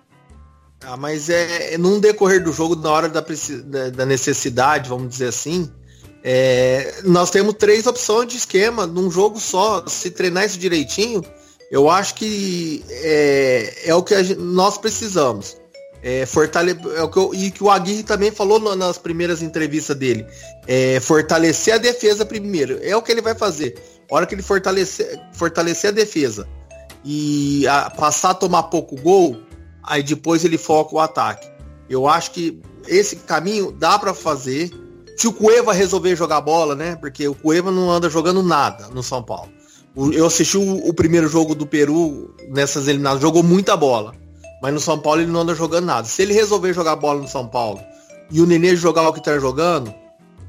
[0.83, 3.21] Ah, mas é num decorrer do jogo, na hora da,
[3.65, 5.71] da- da necessidade, vamos dizer assim,
[6.23, 9.87] é, nós temos três opções de esquema num jogo só.
[9.87, 11.23] Se treinar isso direitinho,
[11.71, 15.57] eu acho que é, é o que a gen- nós precisamos.
[16.03, 19.41] É, fortale é o que eu- e que o Aguirre também falou na- nas primeiras
[19.41, 20.27] entrevistas dele.
[20.69, 22.79] É, fortalecer a defesa primeiro.
[22.83, 23.75] É o que ele vai fazer.
[24.11, 26.47] A hora que ele fortalecer, fortalecer a defesa
[27.05, 29.37] e a- passar a tomar pouco gol,
[29.83, 31.47] aí depois ele foca o ataque.
[31.89, 34.71] Eu acho que esse caminho dá pra fazer.
[35.17, 36.97] Se o Cueva resolver jogar bola, né?
[36.97, 39.51] Porque o Cueva não anda jogando nada no São Paulo.
[40.13, 44.13] Eu assisti o, o primeiro jogo do Peru nessas eliminadas, jogou muita bola.
[44.61, 46.07] Mas no São Paulo ele não anda jogando nada.
[46.09, 47.81] Se ele resolver jogar bola no São Paulo
[48.31, 49.95] e o Nenê jogar o que tá jogando,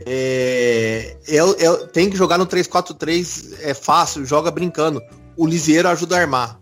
[0.06, 5.02] é, é- é- tem que jogar no 3-4-3, é fácil, joga brincando.
[5.38, 6.60] O Lisieiro ajuda a armar.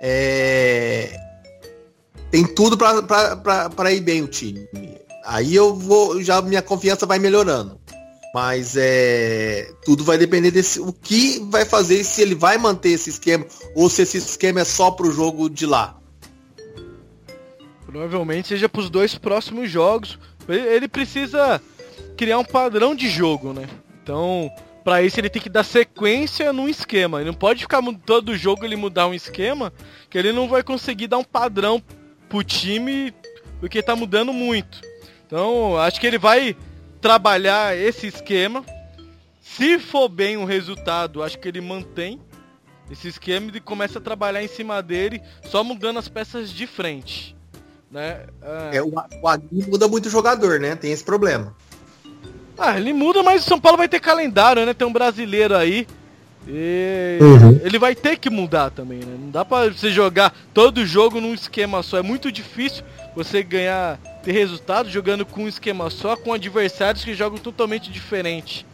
[0.00, 1.16] É,
[2.30, 4.66] tem tudo pra ir bem o time.
[5.24, 7.80] Aí eu vou, já minha confiança vai melhorando.
[8.34, 13.10] Mas é, tudo vai depender desse o que vai fazer se ele vai manter esse
[13.10, 15.98] esquema ou se esse esquema é só pro jogo de lá.
[17.84, 20.18] Provavelmente seja pros dois próximos jogos.
[20.48, 21.60] Ele precisa
[22.16, 23.68] criar um padrão de jogo, né?
[24.02, 24.50] Então,
[24.82, 27.18] pra isso ele tem que dar sequência num esquema.
[27.20, 29.72] Ele não pode ficar todo jogo ele mudar um esquema,
[30.10, 31.82] que ele não vai conseguir dar um padrão
[32.28, 33.14] pro time,
[33.60, 34.80] porque tá mudando muito.
[35.26, 36.56] Então, acho que ele vai
[37.00, 38.64] trabalhar esse esquema.
[39.40, 42.20] Se for bem o resultado, acho que ele mantém
[42.90, 47.36] esse esquema e começa a trabalhar em cima dele, só mudando as peças de frente.
[47.90, 48.26] Né?
[48.42, 48.92] Ah, É, o,
[49.22, 50.74] o Aguirre muda muito o jogador, né?
[50.74, 51.54] Tem esse problema.
[52.64, 54.72] Ah, ele muda, mas o São Paulo vai ter calendário, né?
[54.72, 55.84] Tem um brasileiro aí.
[56.46, 57.60] E Uhum.
[57.64, 59.16] ele vai ter que mudar também, né?
[59.18, 61.98] Não dá pra você jogar todo jogo num esquema só.
[61.98, 62.84] É muito difícil
[63.16, 68.64] você ganhar, ter resultado jogando com um esquema só, com adversários que jogam totalmente diferente.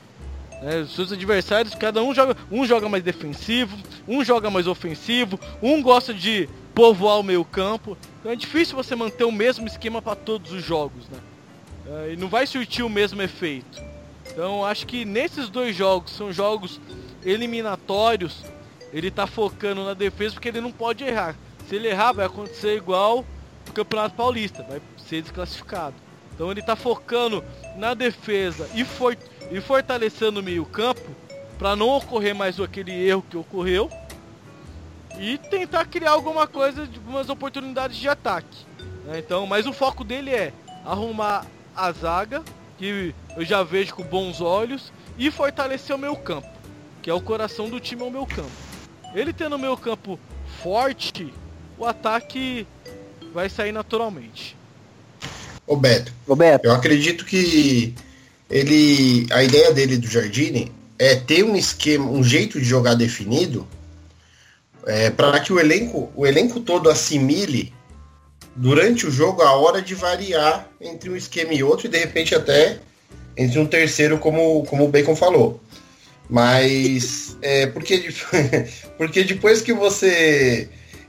[0.63, 0.81] Né?
[0.81, 3.75] Os seus adversários, cada um joga, um joga mais defensivo,
[4.07, 7.97] um joga mais ofensivo, um gosta de povoar o meio campo.
[8.21, 11.19] Então é difícil você manter o mesmo esquema para todos os jogos, né?
[11.89, 13.83] É, e não vai surtir o mesmo efeito.
[14.31, 16.81] Então acho que nesses dois jogos, são jogos
[17.25, 18.45] eliminatórios,
[18.93, 21.35] ele tá focando na defesa porque ele não pode errar.
[21.67, 23.25] Se ele errar, vai acontecer igual
[23.69, 25.95] o Campeonato Paulista, vai ser desclassificado.
[26.35, 27.43] Então ele tá focando
[27.77, 29.17] na defesa e, for,
[29.51, 31.11] e fortalecendo o meio-campo
[31.59, 33.91] para não ocorrer mais aquele erro que ocorreu
[35.19, 38.65] e tentar criar alguma coisa, algumas oportunidades de ataque.
[39.05, 39.19] né?
[39.19, 40.53] Então, mas o foco dele é
[40.85, 41.45] arrumar
[41.79, 42.43] a zaga,
[42.77, 46.49] que eu já vejo com bons olhos, e fortalecer o meu campo,
[47.01, 48.51] que é o coração do time é o meu campo.
[49.15, 50.19] Ele tendo o meu campo
[50.63, 51.33] forte,
[51.79, 52.67] o ataque
[53.33, 54.57] vai sair naturalmente.
[55.67, 57.95] Ô Beto, Roberto, eu acredito que
[58.51, 59.27] ele.
[59.31, 63.67] A ideia dele do Jardine é ter um esquema, um jeito de jogar definido
[64.87, 67.73] é, para que o elenco, o elenco todo assimile
[68.59, 72.35] durante o jogo a hora de variar entre um esquema e outro e de repente
[72.35, 72.79] até
[73.37, 75.61] entre um terceiro, como, como o Bacon falou.
[76.29, 78.13] Mas é porque,
[78.99, 80.69] porque depois que você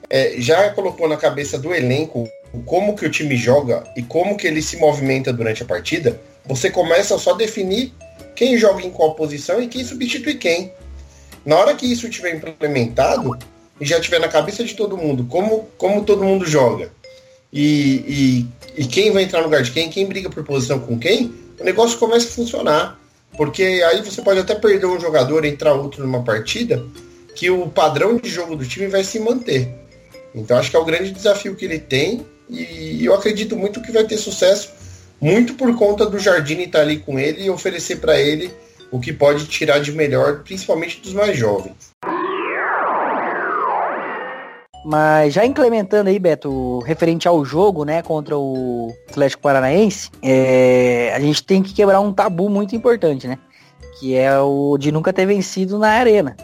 [0.09, 2.29] é, já colocou na cabeça do elenco
[2.65, 6.69] como que o time joga e como que ele se movimenta durante a partida, você
[6.69, 7.93] começa a só definir
[8.35, 10.71] quem joga em qual posição e quem substitui quem.
[11.43, 13.35] Na hora que isso tiver implementado
[13.81, 16.98] e já tiver na cabeça de todo mundo como, como todo mundo joga
[17.51, 18.45] e,
[18.77, 21.33] e, e quem vai entrar no lugar de quem, quem briga por posição com quem,
[21.59, 22.99] o negócio começa a funcionar.
[23.37, 26.83] Porque aí você pode até perder um jogador entrar outro numa partida
[27.35, 29.73] que o padrão de jogo do time vai se manter.
[30.33, 33.91] Então acho que é o grande desafio que ele tem e eu acredito muito que
[33.91, 34.71] vai ter sucesso,
[35.21, 38.51] muito por conta do Jardine estar ali com ele e oferecer para ele
[38.91, 41.88] o que pode tirar de melhor, principalmente dos mais jovens.
[44.83, 51.19] Mas já implementando aí, Beto, referente ao jogo, né, contra o Atlético Paranaense, é, a
[51.19, 53.37] gente tem que quebrar um tabu muito importante, né?
[53.99, 56.35] Que é o de nunca ter vencido na arena.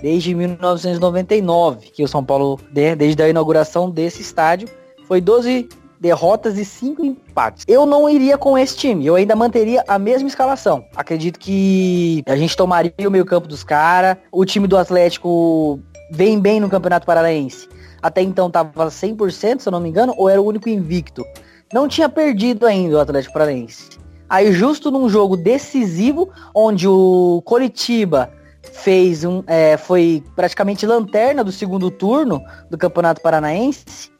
[0.00, 4.68] Desde 1999, que o São Paulo, desde a inauguração desse estádio,
[5.06, 5.68] foi 12
[6.00, 7.64] derrotas e 5 empates.
[7.66, 10.84] Eu não iria com esse time, eu ainda manteria a mesma escalação.
[10.94, 15.80] Acredito que a gente tomaria o meio campo dos caras, o time do Atlético
[16.10, 17.68] vem bem no Campeonato Paranaense.
[18.02, 21.24] Até então tava 100%, se eu não me engano, ou era o único invicto.
[21.72, 23.90] Não tinha perdido ainda o Atlético Paranaense.
[24.28, 28.30] Aí justo num jogo decisivo, onde o Coritiba
[28.62, 34.10] fez um, é, foi praticamente lanterna do segundo turno do Campeonato Paranaense,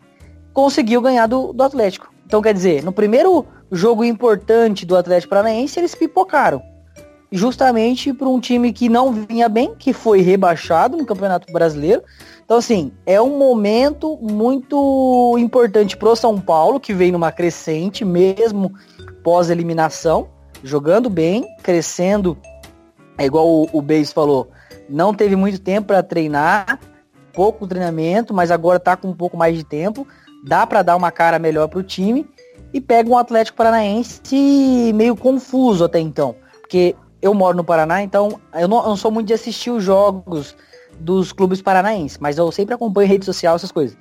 [0.52, 2.12] conseguiu ganhar do, do Atlético.
[2.26, 6.62] Então quer dizer, no primeiro jogo importante do Atlético Paranaense, eles pipocaram.
[7.36, 12.02] Justamente para um time que não vinha bem, que foi rebaixado no Campeonato Brasileiro,
[12.44, 18.72] então, assim, é um momento muito importante pro São Paulo, que vem numa crescente, mesmo
[19.22, 20.28] pós-eliminação,
[20.62, 22.36] jogando bem, crescendo.
[23.16, 24.48] É igual o, o Beis falou,
[24.88, 26.78] não teve muito tempo para treinar,
[27.32, 30.06] pouco treinamento, mas agora tá com um pouco mais de tempo.
[30.46, 32.28] Dá para dar uma cara melhor pro time
[32.74, 36.94] e pega um Atlético Paranaense meio confuso até então, porque
[37.24, 40.54] eu moro no Paraná, então eu não, eu não sou muito de assistir os jogos
[41.00, 43.96] dos clubes paranaenses, mas eu sempre acompanho rede social, essas coisas.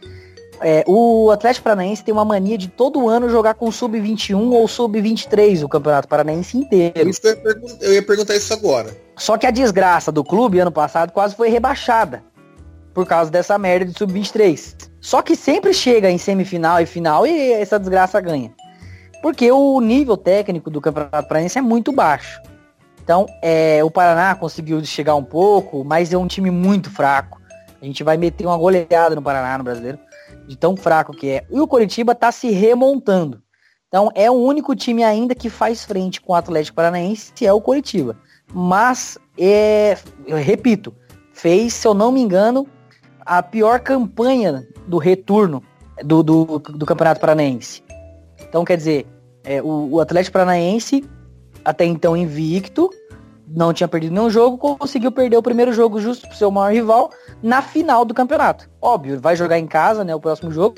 [0.59, 5.63] É, o Atlético Paranaense tem uma mania de todo ano jogar com sub-21 ou sub-23
[5.63, 7.09] o Campeonato Paranaense inteiro.
[7.09, 8.95] Isso eu, ia eu ia perguntar isso agora.
[9.17, 12.23] Só que a desgraça do clube ano passado quase foi rebaixada
[12.93, 14.89] por causa dessa merda de sub-23.
[15.01, 18.53] Só que sempre chega em semifinal e final e essa desgraça ganha.
[19.21, 22.41] Porque o nível técnico do Campeonato Paranaense é muito baixo.
[23.03, 27.41] Então, é, o Paraná conseguiu chegar um pouco, mas é um time muito fraco.
[27.81, 29.99] A gente vai meter uma goleada no Paraná, no brasileiro,
[30.47, 31.45] de tão fraco que é.
[31.51, 33.43] E o Coritiba está se remontando.
[33.89, 37.51] Então, é o único time ainda que faz frente com o Atlético Paranaense, que é
[37.51, 38.15] o Coritiba.
[38.53, 40.95] Mas, é, eu repito,
[41.33, 42.65] fez, se eu não me engano,
[43.25, 45.61] a pior campanha do retorno
[46.05, 47.83] do, do, do Campeonato Paranaense.
[48.47, 49.05] Então, quer dizer,
[49.43, 51.03] é, o, o Atlético Paranaense
[51.63, 52.89] até então invicto,
[53.47, 57.11] não tinha perdido nenhum jogo, conseguiu perder o primeiro jogo justo pro seu maior rival
[57.41, 58.69] na final do campeonato.
[58.81, 60.75] Óbvio, vai jogar em casa, né, o próximo jogo,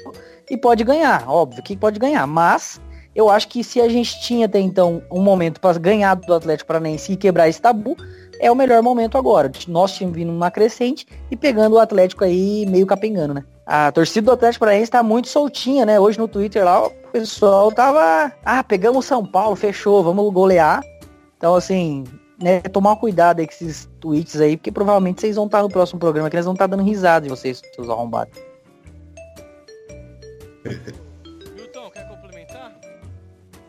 [0.50, 2.82] e pode ganhar, óbvio que pode ganhar, mas
[3.16, 6.68] eu acho que se a gente tinha até então um momento para ganhar do Atlético
[6.68, 7.96] Paranaense e quebrar esse tabu,
[8.40, 9.52] é o melhor momento agora.
[9.68, 13.44] Nós tínhamos vindo numa crescente e pegando o Atlético aí meio capengando, né?
[13.66, 16.00] A torcida do Atlético Paranaense tá muito soltinha, né?
[16.00, 20.82] Hoje no Twitter lá, o pessoal tava, ah, pegamos São Paulo, fechou, vamos golear.
[21.38, 22.04] Então, assim,
[22.42, 26.00] né, tomar cuidado aí com esses tweets aí, porque provavelmente vocês vão estar no próximo
[26.00, 28.38] programa, que eles vão estar dando risada de vocês, seus arrombados.
[31.56, 32.76] Milton, quer complementar?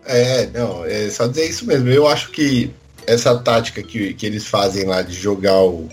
[0.05, 1.89] É, não, é só dizer isso mesmo.
[1.89, 2.75] Eu acho que
[3.07, 5.89] essa tática que, que eles fazem lá de jogar o,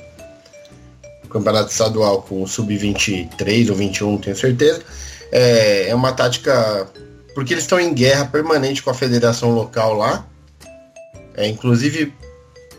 [1.30, 4.82] campeonato estadual com o sub-23 ou 21, tenho certeza,
[5.32, 6.88] é, é uma tática
[7.34, 10.28] porque eles estão em guerra permanente com a federação local lá.
[11.36, 12.14] É, inclusive,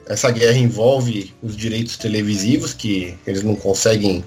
[0.07, 4.25] essa guerra envolve os direitos televisivos, que eles não conseguem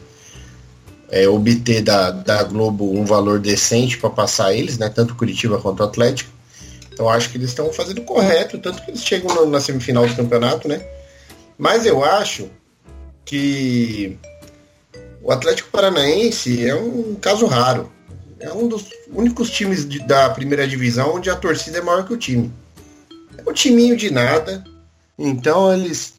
[1.09, 4.89] é, obter da, da Globo um valor decente para passar eles, né?
[4.89, 6.29] Tanto Curitiba quanto Atlético.
[6.97, 10.15] Então acho que eles estão fazendo correto, tanto que eles chegam na, na semifinal do
[10.15, 10.83] campeonato, né?
[11.55, 12.49] Mas eu acho
[13.23, 14.17] que
[15.21, 17.91] o Atlético Paranaense é um caso raro.
[18.39, 22.13] É um dos únicos times de, da primeira divisão onde a torcida é maior que
[22.13, 22.51] o time.
[23.37, 24.63] É um timinho de nada.
[25.19, 26.15] Então eles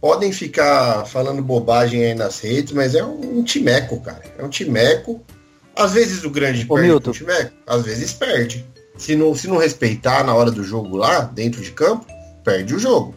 [0.00, 4.24] podem ficar falando bobagem aí nas redes, mas é um, um timeco, cara.
[4.36, 5.22] É um timeco.
[5.76, 7.12] Às vezes o grande Ô, perde Milton.
[7.12, 8.66] pro timeco, às vezes perde.
[9.00, 12.04] Se não, se não respeitar na hora do jogo lá, dentro de campo,
[12.44, 13.14] perde o jogo.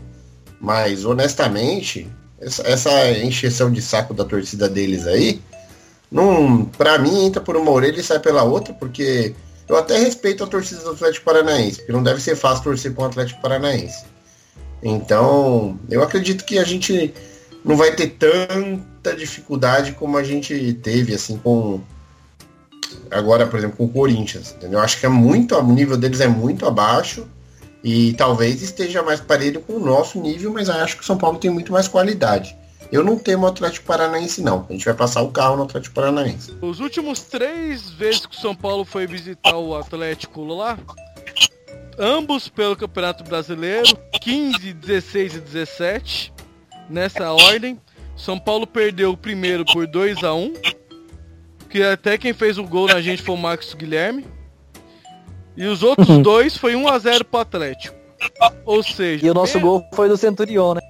[0.59, 2.09] Mas honestamente,
[2.39, 5.41] essa, essa encheção de saco da torcida deles aí,
[6.09, 9.35] não, pra mim entra por uma orelha e sai pela outra, porque
[9.67, 13.01] eu até respeito a torcida do Atlético Paranaense, porque não deve ser fácil torcer com
[13.01, 14.05] o Atlético Paranaense.
[14.81, 17.13] Então, eu acredito que a gente
[17.63, 21.81] não vai ter tanta dificuldade como a gente teve, assim, com.
[23.11, 24.53] Agora, por exemplo, com o Corinthians.
[24.57, 24.79] Entendeu?
[24.79, 25.55] Eu acho que é muito.
[25.55, 27.27] O nível deles é muito abaixo.
[27.83, 31.37] E talvez esteja mais parelho com o nosso nível, mas acho que o São Paulo
[31.37, 32.55] tem muito mais qualidade.
[32.91, 34.65] Eu não temo o Atlético Paranaense, não.
[34.69, 36.53] A gente vai passar o carro no Atlético Paranaense.
[36.61, 40.77] Os últimos três vezes que o São Paulo foi visitar o Atlético lá,
[41.97, 46.33] ambos pelo Campeonato Brasileiro, 15, 16 e 17,
[46.89, 47.81] nessa ordem.
[48.15, 50.53] São Paulo perdeu o primeiro por 2 a 1
[51.73, 54.23] que até quem fez o gol na gente foi o Marcos Guilherme.
[55.57, 57.95] E os outros dois foi 1x0 pro Atlético.
[58.63, 60.81] Ou seja, E o nosso me- gol foi do Centurion, né?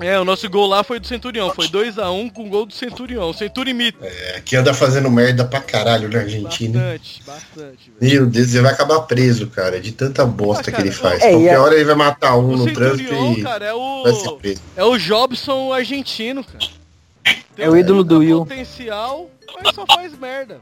[0.00, 1.50] É, o nosso gol lá foi do Centurião.
[1.54, 3.30] Foi 2x1 com o gol do Centurião.
[3.30, 4.06] O Centurimita.
[4.06, 6.78] É, que anda fazendo merda pra caralho na Argentina.
[6.78, 8.12] Bastante, bastante, velho.
[8.14, 11.22] Meu Deus, ele vai acabar preso, cara, de tanta bosta Ah, que ele cara, faz.
[11.22, 14.12] é, Qualquer a- hora ele vai matar um O no trânsito e cara, é vai
[14.14, 14.36] ser o.
[14.36, 14.62] preso.
[14.76, 16.64] É o Jobson argentino, cara.
[17.54, 18.40] Tem É o ídolo do Will.
[18.40, 19.28] potencial,
[19.62, 20.58] mas só faz merda.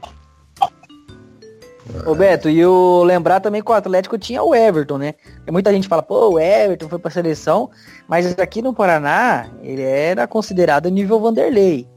[2.05, 5.15] Ô Beto, e o lembrar também que o Atlético tinha o Everton, né?
[5.49, 7.69] Muita gente fala, pô, o Everton foi pra seleção,
[8.07, 11.87] mas aqui no Paraná ele era considerado nível Vanderlei.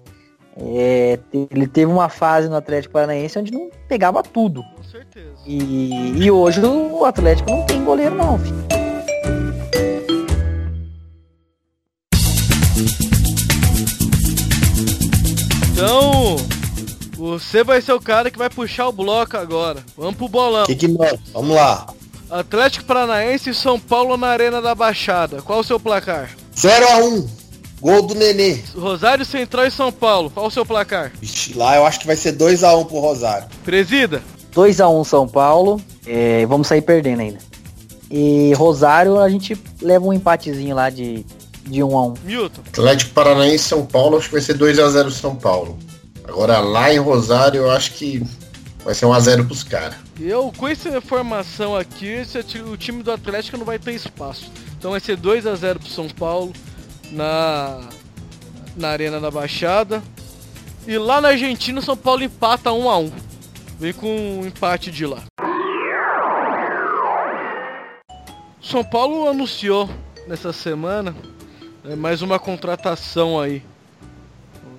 [0.56, 1.18] É,
[1.50, 4.62] ele teve uma fase no Atlético Paranaense onde não pegava tudo.
[4.76, 5.34] Com certeza.
[5.46, 8.83] E, e hoje o Atlético não tem goleiro não, filho.
[17.38, 19.84] Você vai ser o cara que vai puxar o bloco agora.
[19.96, 20.66] Vamos pro bolão.
[20.66, 21.18] Que que manda?
[21.32, 21.86] Vamos lá.
[22.30, 25.42] Atlético Paranaense e São Paulo na Arena da Baixada.
[25.42, 26.30] Qual o seu placar?
[26.58, 27.28] 0 a 1
[27.80, 28.60] Gol do Nenê.
[28.74, 30.30] Rosário Central e São Paulo.
[30.30, 31.12] Qual o seu placar?
[31.20, 33.46] Vixe, lá eu acho que vai ser 2 a 1 pro Rosário.
[33.62, 34.22] Presida?
[34.54, 37.38] 2x1 São Paulo, é, vamos sair perdendo ainda.
[38.10, 41.26] E Rosário a gente leva um empatezinho lá de,
[41.64, 42.62] de 1 a 1 Milton.
[42.68, 45.76] Atlético Paranaense e São Paulo, acho que vai ser 2x0 São Paulo.
[46.26, 48.22] Agora lá em Rosário, eu acho que
[48.84, 49.96] vai ser 1x0 pros caras.
[50.18, 52.22] Eu, com essa informação aqui,
[52.66, 54.50] o time do Atlético não vai ter espaço.
[54.78, 56.52] Então vai ser 2 a 0 pro São Paulo
[57.10, 57.80] na,
[58.76, 60.02] na Arena da Baixada.
[60.86, 63.12] E lá na Argentina, o São Paulo empata 1 a 1
[63.78, 65.24] Vem com um empate de lá.
[68.62, 69.88] São Paulo anunciou
[70.26, 71.14] nessa semana
[71.82, 73.62] né, mais uma contratação aí.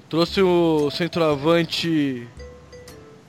[0.10, 2.28] Trouxe o centroavante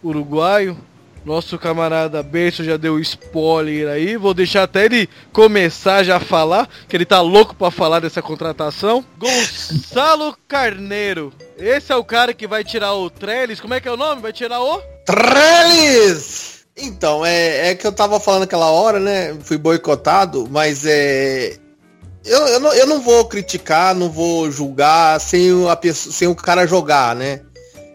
[0.02, 0.76] uruguaio.
[1.24, 4.16] Nosso camarada Berço já deu spoiler aí.
[4.16, 8.22] Vou deixar até ele começar já a falar, que ele tá louco pra falar dessa
[8.22, 9.04] contratação.
[9.18, 11.32] Gonçalo Carneiro.
[11.58, 13.60] Esse é o cara que vai tirar o Trellis.
[13.60, 14.22] Como é que é o nome?
[14.22, 14.80] Vai tirar o?
[15.04, 16.64] Trellis!
[16.76, 19.36] Então, é, é que eu tava falando aquela hora, né?
[19.40, 21.56] Fui boicotado, mas é.
[22.26, 26.34] Eu, eu, não, eu não vou criticar, não vou julgar sem a pessoa, sem o
[26.34, 27.40] cara jogar, né?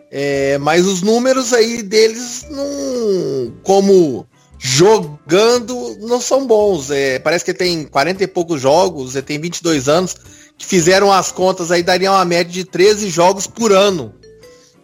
[0.09, 3.53] É, mas os números aí deles não.
[3.63, 4.25] Como
[4.57, 6.91] jogando não são bons.
[6.91, 10.15] É, parece que tem 40 e poucos jogos, ele tem 22 anos,
[10.57, 14.13] que fizeram as contas aí, daria uma média de 13 jogos por ano.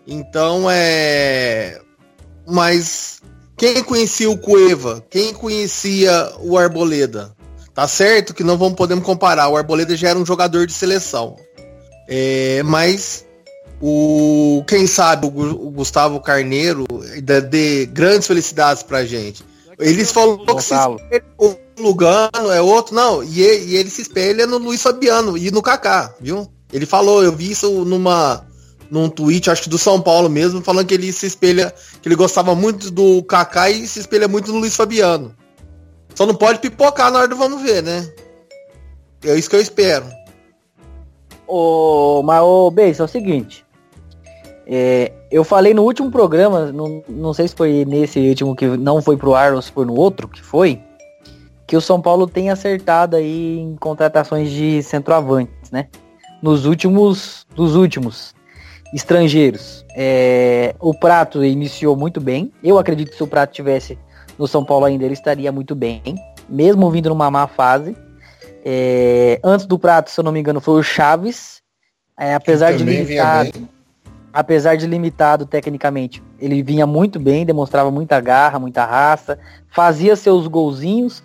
[0.05, 1.79] Então é.
[2.45, 3.21] Mas
[3.55, 5.03] quem conhecia o Cueva?
[5.09, 7.36] Quem conhecia o Arboleda?
[7.77, 9.49] Tá certo que não vamos podemos comparar.
[9.49, 11.37] O Arboleda já era um jogador de seleção.
[12.09, 13.23] É, mas
[13.79, 16.85] o quem sabe o, Gu- o Gustavo Carneiro
[17.21, 19.45] dê, dê grandes felicidades pra gente.
[19.77, 20.73] Eles falou que se
[21.03, 25.37] espelha- o Lugano é outro, não, e, e- e ele se espelha no Luiz Fabiano
[25.37, 26.47] e no Kaká, viu?
[26.73, 28.43] Ele falou, eu vi isso numa
[28.89, 31.71] num tweet, acho que do São Paulo mesmo, falando que ele se espelha,
[32.01, 35.35] que ele gostava muito do Kaká e se espelha muito no Luiz Fabiano.
[36.17, 38.11] Só não pode pipocar na hora do vamos ver, né?
[39.23, 40.07] É isso que eu espero.
[41.45, 43.63] Ô, mas ô, Beijo, é o seguinte.
[44.65, 48.99] É, eu falei no último programa, não, não sei se foi nesse último que não
[48.99, 50.81] foi pro ar ou se foi no outro que foi,
[51.67, 55.87] que o São Paulo tem acertado aí em contratações de centroavantes, né?
[56.41, 58.33] Nos últimos, dos últimos
[58.91, 59.85] estrangeiros.
[59.95, 62.51] É, o Prato iniciou muito bem.
[62.63, 63.99] Eu acredito que se o Prato tivesse
[64.37, 66.01] no São Paulo ainda, ele estaria muito bem,
[66.47, 67.95] mesmo vindo numa má fase.
[68.63, 71.61] É, antes do Prato, se eu não me engano, foi o Chaves.
[72.19, 73.67] É, apesar de limitado,
[74.33, 80.47] apesar de limitado tecnicamente, ele vinha muito bem, demonstrava muita garra, muita raça, fazia seus
[80.47, 81.23] golzinhos,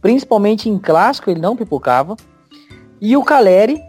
[0.00, 2.16] principalmente em clássico ele não pipocava.
[3.00, 3.80] E o Caleri,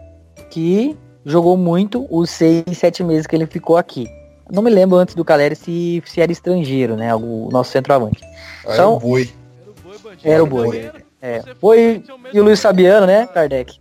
[0.50, 4.06] que jogou muito os seis, sete meses que ele ficou aqui.
[4.52, 7.14] Não me lembro antes do Caleri se, se era estrangeiro, né?
[7.14, 8.20] O nosso centroavante.
[8.62, 8.74] Então-.
[8.74, 9.30] Era o Boi.
[10.24, 10.90] Era o Boi.
[11.22, 13.78] É, foi e o Luiz Fabiano, né, Kardec?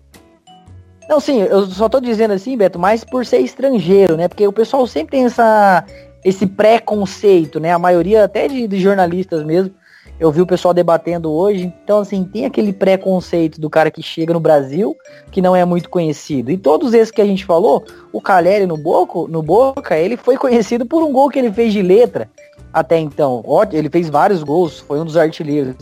[1.07, 4.27] Não, sim, eu só tô dizendo assim, Beto, mas por ser estrangeiro, né?
[4.27, 5.83] Porque o pessoal sempre tem essa,
[6.23, 7.71] esse preconceito, né?
[7.71, 9.73] A maioria até de, de jornalistas mesmo.
[10.19, 11.73] Eu vi o pessoal debatendo hoje.
[11.83, 14.95] Então, assim, tem aquele preconceito do cara que chega no Brasil,
[15.31, 16.51] que não é muito conhecido.
[16.51, 20.35] E todos esses que a gente falou, o Caleri no Boca, no Boca, ele foi
[20.35, 22.29] conhecido por um gol que ele fez de letra
[22.73, 23.43] até então.
[23.71, 25.75] Ele fez vários gols, foi um dos artilheiros.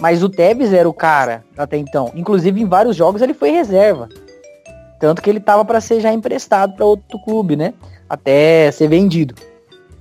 [0.00, 2.10] Mas o Tevez era o cara até então.
[2.16, 4.08] Inclusive em vários jogos ele foi reserva.
[4.98, 7.74] Tanto que ele tava para ser já emprestado para outro clube, né?
[8.08, 9.34] Até ser vendido.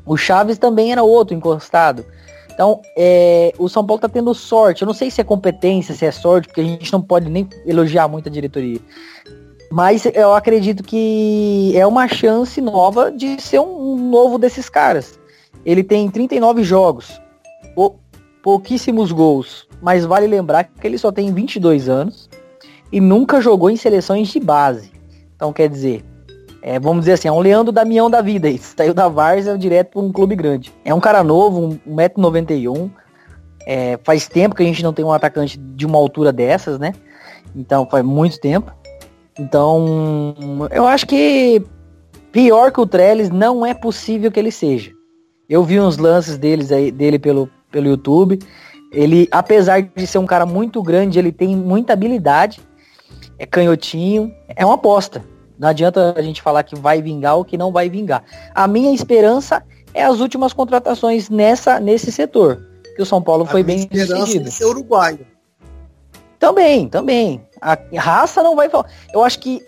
[0.05, 2.03] O Chaves também era outro encostado.
[2.53, 4.83] Então, é, o São Paulo tá tendo sorte.
[4.83, 7.47] Eu não sei se é competência, se é sorte, porque a gente não pode nem
[7.65, 8.79] elogiar muito a diretoria.
[9.71, 15.19] Mas eu acredito que é uma chance nova de ser um, novo desses caras.
[15.65, 17.19] Ele tem 39 jogos,
[17.73, 17.99] pou,
[18.43, 22.29] pouquíssimos gols, mas vale lembrar que ele só tem 22 anos
[22.91, 24.91] e nunca jogou em seleções de base.
[25.35, 26.05] Então, quer dizer,
[26.65, 28.47] é, vamos dizer assim, é um Leandro Damião da vida.
[28.47, 30.73] Ele saiu da Várzea direto para um clube grande.
[30.85, 32.89] É um cara novo, 1,91m.
[33.67, 36.93] É, faz tempo que a gente não tem um atacante de uma altura dessas, né?
[37.53, 38.73] Então faz muito tempo.
[39.37, 40.33] Então,
[40.71, 41.61] eu acho que
[42.31, 44.91] pior que o Trellis não é possível que ele seja.
[45.49, 48.39] Eu vi uns lances deles aí, dele pelo, pelo YouTube.
[48.91, 52.61] Ele, apesar de ser um cara muito grande, ele tem muita habilidade.
[53.37, 54.31] É canhotinho.
[54.47, 55.32] É uma aposta.
[55.57, 58.23] Não adianta a gente falar que vai vingar ou que não vai vingar.
[58.53, 62.61] A minha esperança é as últimas contratações nessa, nesse setor.
[62.95, 64.47] Que o São Paulo foi bem sucedido.
[64.47, 65.25] É ser uruguaio.
[66.39, 67.41] Também, também.
[67.61, 68.87] A raça não vai falar.
[69.13, 69.61] Eu acho que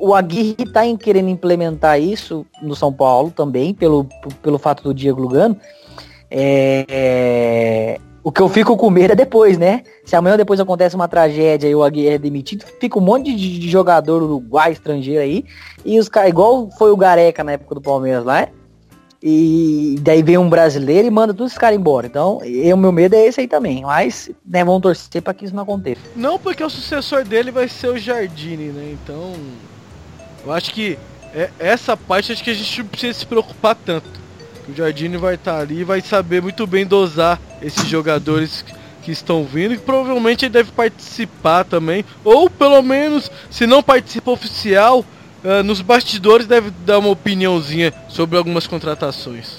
[0.00, 4.06] o Aguirre está querendo implementar isso no São Paulo também, pelo,
[4.42, 5.56] pelo fato do Diego Lugano.
[6.30, 9.82] É, é, o que eu fico com medo é depois, né?
[10.02, 13.68] Se amanhã depois acontece uma tragédia e o Aguirre é demitido, fica um monte de,
[13.68, 15.44] jogador uruguai estrangeiro aí.
[15.84, 18.48] E os caras, igual foi o Gareca na época do Palmeiras lá,
[19.22, 22.06] e daí vem um brasileiro e manda todos os caras embora.
[22.06, 23.82] Então, o meu medo é esse aí também.
[23.82, 26.00] Mas, né, vamos torcer para que isso não aconteça.
[26.16, 28.96] Não, porque o sucessor dele vai ser o Jardine, né?
[29.02, 29.34] Então,
[30.46, 30.98] eu acho que
[31.34, 34.23] é, essa parte acho que a gente não precisa se preocupar tanto.
[34.68, 38.64] O Jardine vai estar tá ali e vai saber muito bem dosar esses jogadores
[39.02, 42.04] que estão vindo e provavelmente ele deve participar também.
[42.24, 45.00] Ou pelo menos, se não participa oficial,
[45.44, 49.58] uh, nos bastidores deve dar uma opiniãozinha sobre algumas contratações.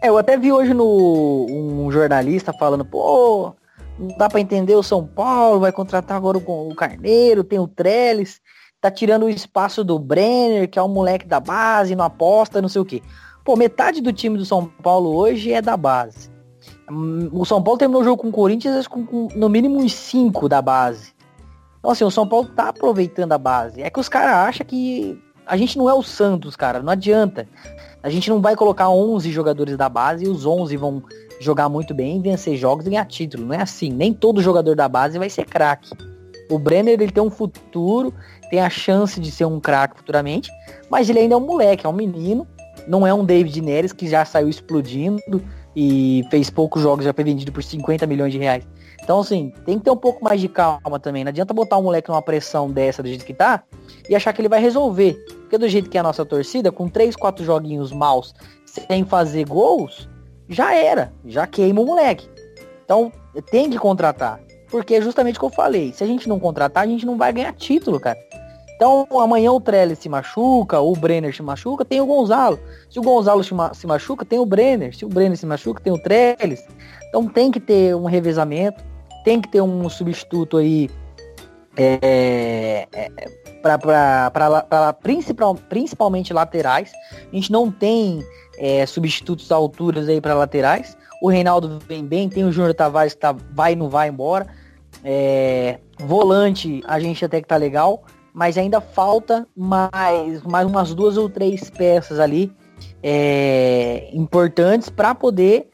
[0.00, 3.52] É, eu até vi hoje no um jornalista falando, pô,
[3.98, 7.66] não dá para entender o São Paulo, vai contratar agora o, o Carneiro, tem o
[7.66, 8.40] Trellis,
[8.80, 12.68] tá tirando o espaço do Brenner, que é um moleque da base, não aposta, não
[12.68, 13.02] sei o quê.
[13.44, 16.30] Pô, metade do time do São Paulo hoje é da base.
[17.30, 20.48] O São Paulo terminou o jogo com o Corinthians com, com no mínimo uns 5
[20.48, 21.12] da base.
[21.78, 23.82] Então, assim, o São Paulo tá aproveitando a base.
[23.82, 26.82] É que os caras acham que a gente não é o Santos, cara.
[26.82, 27.46] Não adianta.
[28.02, 31.02] A gente não vai colocar 11 jogadores da base e os 11 vão
[31.38, 33.44] jogar muito bem, vencer jogos e ganhar título.
[33.44, 33.90] Não é assim.
[33.90, 35.90] Nem todo jogador da base vai ser craque.
[36.50, 38.14] O Brenner, ele tem um futuro,
[38.48, 40.50] tem a chance de ser um craque futuramente,
[40.90, 42.46] mas ele ainda é um moleque, é um menino.
[42.86, 45.42] Não é um David Neres que já saiu explodindo
[45.74, 48.66] e fez poucos jogos, já foi vendido por 50 milhões de reais.
[49.02, 51.24] Então, assim, tem que ter um pouco mais de calma também.
[51.24, 53.62] Não adianta botar um moleque numa pressão dessa do jeito que tá
[54.08, 55.14] e achar que ele vai resolver.
[55.40, 59.46] Porque do jeito que é a nossa torcida, com 3, 4 joguinhos maus, sem fazer
[59.46, 60.08] gols,
[60.48, 61.12] já era.
[61.26, 62.28] Já queima o moleque.
[62.84, 63.12] Então,
[63.50, 64.40] tem que contratar.
[64.70, 65.92] Porque é justamente o que eu falei.
[65.92, 68.18] Se a gente não contratar, a gente não vai ganhar título, cara.
[68.84, 72.60] Então, amanhã o Trellis se machuca, o Brenner se machuca, tem o Gonzalo.
[72.90, 74.94] Se o Gonzalo se machuca, tem o Brenner.
[74.94, 76.62] Se o Brenner se machuca, tem o Trellis.
[77.08, 78.82] Então tem que ter um revezamento
[79.24, 80.88] tem que ter um substituto aí
[81.76, 83.10] é, é,
[83.62, 86.92] para principal, principalmente laterais.
[87.32, 88.22] A gente não tem
[88.58, 90.96] é, substitutos à alturas aí para laterais.
[91.22, 94.46] O Reinaldo vem bem, tem o Júnior Tavares que tá, vai não vai embora.
[95.02, 98.04] É, volante, a gente até que tá legal,
[98.34, 102.52] mas ainda falta mais, mais umas duas ou três peças ali
[103.02, 105.70] é, importantes para poder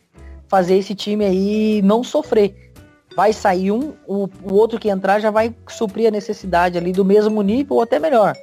[0.46, 2.70] fazer esse time aí não sofrer
[3.14, 7.04] vai sair um, o, o outro que entrar já vai suprir a necessidade ali do
[7.04, 8.34] mesmo nível ou até melhor.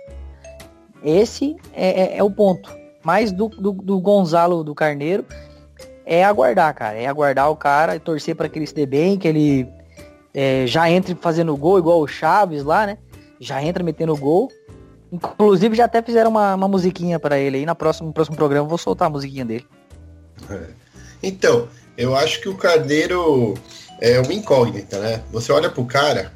[1.03, 2.75] Esse é, é, é o ponto.
[3.03, 5.25] Mais do, do, do, Gonzalo do Carneiro
[6.05, 6.97] é aguardar, cara.
[6.97, 9.67] É aguardar o cara e torcer para que ele se bem, que ele
[10.33, 12.97] é, já entre fazendo gol, igual o Chaves lá, né?
[13.39, 14.51] Já entra metendo gol.
[15.11, 17.65] Inclusive já até fizeram uma, uma musiquinha para ele aí.
[17.65, 19.65] Na próxima, no próximo programa vou soltar a musiquinha dele.
[20.49, 20.67] É.
[21.23, 21.67] Então,
[21.97, 23.55] eu acho que o Carneiro
[23.99, 25.23] é uma incógnita, né?
[25.31, 26.31] Você olha pro cara,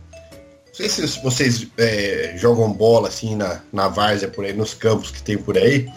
[0.68, 5.12] não sei se vocês é, jogam bola assim na, na várzea por aí, nos campos
[5.12, 5.88] que tem por aí,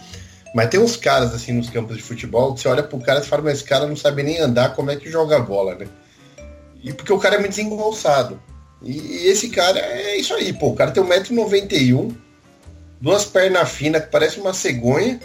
[0.53, 3.41] mas tem uns caras assim nos campos de futebol você olha pro cara e fala,
[3.41, 5.87] mas esse cara não sabe nem andar, como é que joga bola, né?
[6.83, 8.39] E porque o cara é muito desengonçado.
[8.81, 10.69] E esse cara é isso aí, pô.
[10.69, 12.15] O cara tem 1,91m,
[13.01, 15.19] duas pernas finas que parece uma cegonha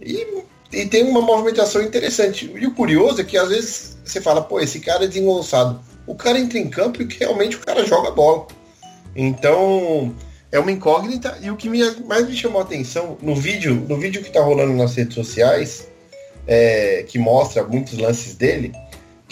[0.00, 0.26] e,
[0.72, 2.50] e tem uma movimentação interessante.
[2.54, 5.80] E o curioso é que às vezes você fala, pô, esse cara é desengonçado.
[6.06, 8.46] O cara entra em campo e realmente o cara joga bola.
[9.14, 10.14] Então,
[10.50, 11.38] é uma incógnita.
[11.40, 14.72] E o que mais me chamou a atenção no vídeo, no vídeo que tá rolando
[14.74, 15.88] nas redes sociais,
[16.46, 18.72] é, que mostra muitos lances dele.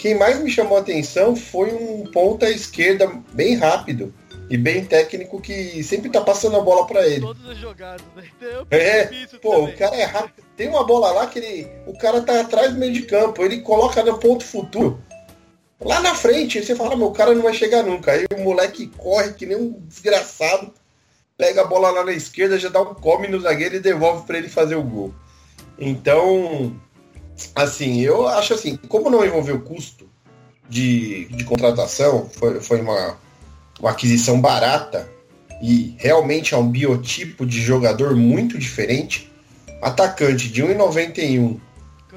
[0.01, 4.11] Quem mais me chamou a atenção foi um ponta esquerda bem rápido
[4.49, 7.21] e bem técnico que sempre tá passando a bola para ele.
[7.21, 8.23] Todas as jogadas, né?
[8.35, 9.75] Então, É, isso pô, também.
[9.75, 10.43] o cara é rápido.
[10.57, 13.61] Tem uma bola lá que ele, o cara tá atrás do meio de campo, ele
[13.61, 14.99] coloca no ponto futuro.
[15.79, 18.11] Lá na frente, aí você fala, meu, o cara não vai chegar nunca.
[18.11, 20.73] Aí o moleque corre que nem um desgraçado,
[21.37, 24.39] pega a bola lá na esquerda, já dá um come no zagueiro e devolve para
[24.39, 25.13] ele fazer o gol.
[25.77, 26.75] Então,
[27.55, 30.09] assim, eu acho assim, como não envolveu custo
[30.69, 33.17] de, de contratação, foi, foi uma,
[33.79, 35.09] uma aquisição barata
[35.61, 39.31] e realmente é um biotipo de jogador muito diferente.
[39.81, 41.59] Atacante de 1,91,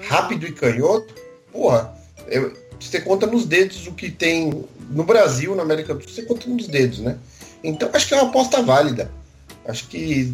[0.09, 1.15] rápido e canhoto,
[1.53, 1.95] porra,
[2.29, 6.23] eu- você conta nos dedos o que tem no Brasil, na América do Sul, você
[6.23, 7.17] conta nos dedos, né?
[7.63, 9.11] Então acho que é uma aposta válida.
[9.67, 10.33] Acho que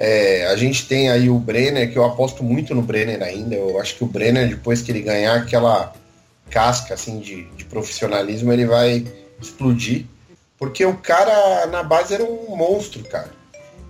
[0.00, 3.56] é, a gente tem aí o Brenner, que eu aposto muito no Brenner ainda.
[3.56, 5.92] Eu acho que o Brenner, depois que ele ganhar aquela
[6.48, 9.04] casca assim de, de profissionalismo, ele vai
[9.42, 10.06] explodir.
[10.56, 13.30] Porque o cara na base era um monstro, cara.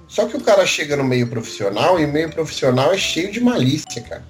[0.09, 3.41] Só que o cara chega no meio profissional e o meio profissional é cheio de
[3.41, 4.25] malícia, cara.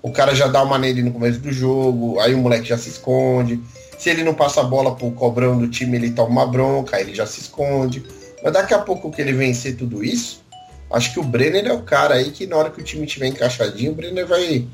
[0.00, 2.88] O cara já dá uma nele no começo do jogo, aí o moleque já se
[2.88, 3.60] esconde.
[3.98, 7.02] Se ele não passa a bola pro cobrão do time, ele toma uma bronca, aí
[7.02, 8.04] ele já se esconde.
[8.44, 10.45] Mas daqui a pouco que ele vencer tudo isso,
[10.90, 13.26] acho que o Brenner é o cara aí que na hora que o time tiver
[13.26, 14.66] encaixadinho, o Brenner vai,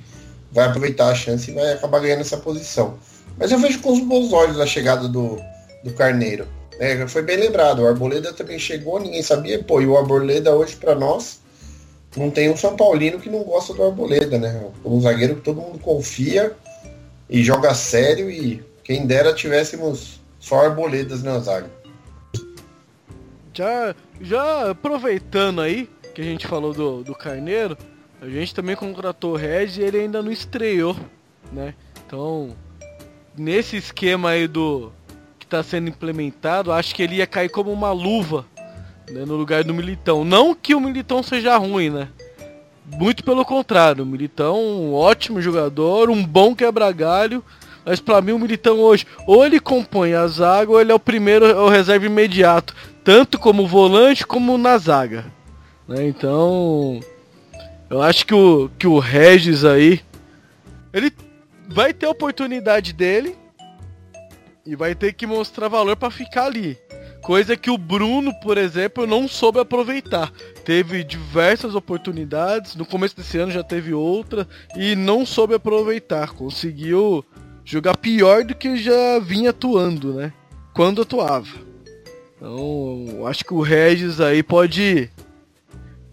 [0.51, 2.99] vai aproveitar a chance e vai acabar ganhando essa posição.
[3.39, 5.39] Mas eu vejo com os bons olhos a chegada do,
[5.83, 6.47] do Carneiro.
[6.79, 10.77] É, foi bem lembrado, o Arboleda também chegou, ninguém sabia, pô, e o Arboleda hoje
[10.77, 11.41] pra nós
[12.17, 14.71] não tem um São Paulino que não gosta do Arboleda, né?
[14.85, 16.53] Um zagueiro que todo mundo confia
[17.29, 21.71] e joga sério e quem dera tivéssemos só Arboledas na zaga.
[23.55, 27.77] Já, já aproveitando aí que a gente falou do, do Carneiro,
[28.21, 30.97] a gente também contratou o Regis e ele ainda não estreou,
[31.53, 31.75] né?
[32.07, 32.55] Então,
[33.37, 34.93] nesse esquema aí do
[35.39, 38.47] que tá sendo implementado, acho que ele ia cair como uma luva
[39.11, 40.25] né, no lugar do Militão.
[40.25, 42.09] Não que o Militão seja ruim, né?
[42.87, 47.43] Muito pelo contrário, o Militão um ótimo jogador, um bom quebra-galho,
[47.85, 51.01] mas pra mim o Militão hoje, ou ele compõe a zaga, ou ele é o
[51.01, 55.25] primeiro, é o reserva imediato, tanto como volante como na zaga.
[55.87, 56.07] Né?
[56.07, 57.01] Então,
[57.91, 60.01] eu acho que o, que o Regis aí,
[60.93, 61.13] ele
[61.69, 63.37] vai ter a oportunidade dele
[64.65, 66.79] e vai ter que mostrar valor pra ficar ali.
[67.23, 70.33] Coisa que o Bruno, por exemplo, não soube aproveitar.
[70.65, 76.31] Teve diversas oportunidades, no começo desse ano já teve outra e não soube aproveitar.
[76.31, 77.25] Conseguiu
[77.65, 80.33] jogar pior do que já vinha atuando, né?
[80.75, 81.59] Quando atuava.
[82.37, 85.09] Então, acho que o Regis aí pode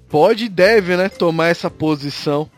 [0.09, 2.49] pode e deve, né, tomar essa posição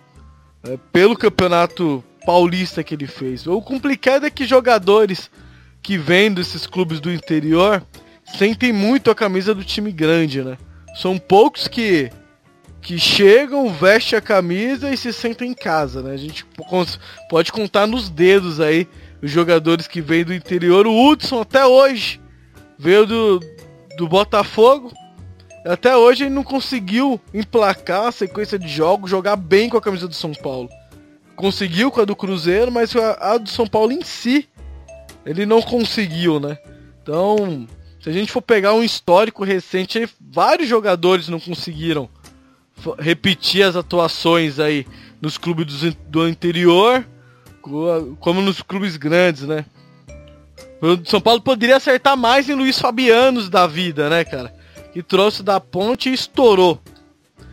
[0.64, 3.45] é, pelo campeonato paulista que ele fez.
[3.47, 5.30] O complicado é que jogadores
[5.82, 7.84] que vêm desses clubes do interior
[8.38, 10.58] sentem muito a camisa do time grande, né?
[10.95, 12.12] São poucos que
[12.82, 16.14] que chegam, vestem a camisa e se sentem em casa, né?
[16.14, 16.43] A gente
[17.30, 18.88] pode contar nos dedos aí
[19.22, 20.88] os jogadores que vêm do interior.
[20.88, 22.20] O Hudson até hoje
[22.80, 23.39] veio do,
[23.97, 24.91] do Botafogo.
[25.66, 30.07] Até hoje ele não conseguiu emplacar a sequência de jogos, jogar bem com a camisa
[30.07, 30.70] do São Paulo.
[31.36, 34.47] Conseguiu com a do Cruzeiro, mas a, a do São Paulo em si,
[35.26, 36.57] ele não conseguiu, né?
[37.01, 37.68] Então,
[38.01, 42.09] se a gente for pegar um histórico recente, vários jogadores não conseguiram
[42.97, 44.88] repetir as atuações aí
[45.22, 47.05] nos clubes do interior,
[47.62, 49.66] co- como nos clubes grandes, né?
[50.82, 54.51] O São Paulo poderia acertar mais em Luiz Fabianos da vida, né, cara?
[54.93, 56.79] Que trouxe da ponte e estourou.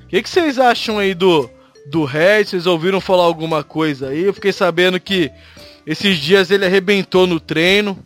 [0.04, 1.48] O que, que vocês acham aí do,
[1.86, 2.50] do Regis?
[2.50, 4.24] Vocês ouviram falar alguma coisa aí?
[4.24, 5.30] Eu fiquei sabendo que
[5.86, 7.98] esses dias ele arrebentou no treino.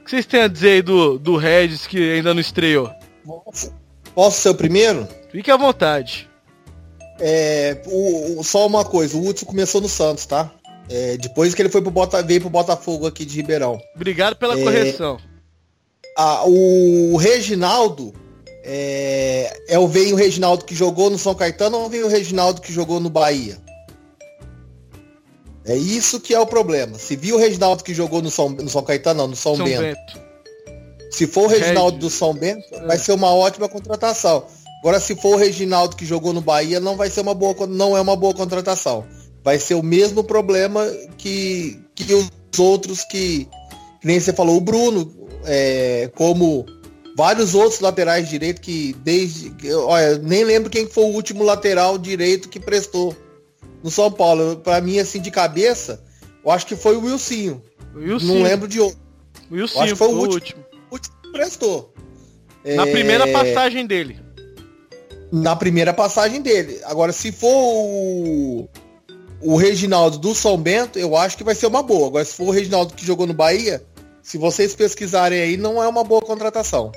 [0.00, 2.90] O que vocês têm a dizer aí do, do Regis que ainda não estreou?
[4.14, 5.08] Posso ser o primeiro?
[5.32, 6.28] Fique à vontade.
[7.18, 10.50] É, o, o- só uma coisa, o Hudson começou no Santos, tá?
[10.90, 13.80] É, depois que ele foi pro Bota, veio pro Botafogo aqui de Ribeirão.
[13.96, 15.18] Obrigado pela É, correção.
[16.18, 18.12] Ah, o Reginaldo
[18.64, 22.62] é, é o veio o Reginaldo que jogou no São Caetano ou veio o Reginaldo
[22.62, 23.58] que jogou no Bahia?
[25.66, 26.98] É isso que é o problema.
[26.98, 29.64] Se viu o Reginaldo que jogou no São, no São Caetano, não, no São, São
[29.64, 29.82] Bento.
[29.82, 30.24] Bento.
[31.10, 32.00] Se for o Reginaldo Regis.
[32.00, 34.46] do São Bento, vai ser uma ótima contratação.
[34.80, 37.96] Agora, se for o Reginaldo que jogou no Bahia, não vai ser uma boa, não
[37.96, 39.04] é uma boa contratação.
[39.42, 40.86] Vai ser o mesmo problema
[41.16, 43.48] que, que os outros que,
[44.00, 45.10] que nem você falou, o Bruno,
[45.44, 46.66] é, como
[47.16, 52.48] vários outros laterais direito que desde, olha, nem lembro quem foi o último lateral direito
[52.48, 53.16] que prestou.
[53.82, 54.56] no São Paulo.
[54.56, 56.02] Pra mim, assim, de cabeça,
[56.44, 57.62] eu acho que foi o Wilsinho.
[57.94, 58.26] Wilson.
[58.26, 58.98] Não lembro de outro.
[59.52, 60.64] Wilson acho que foi o último.
[60.90, 61.92] O último que prestou.
[62.64, 64.18] Na É, primeira passagem dele.
[65.30, 66.80] Na primeira passagem dele.
[66.84, 68.68] Agora, se for o,
[69.42, 72.06] o Reginaldo do São Bento, eu acho que vai ser uma boa.
[72.08, 73.84] Agora, se for o Reginaldo que jogou no Bahia,
[74.22, 76.90] se vocês pesquisarem aí, não é uma boa contratação.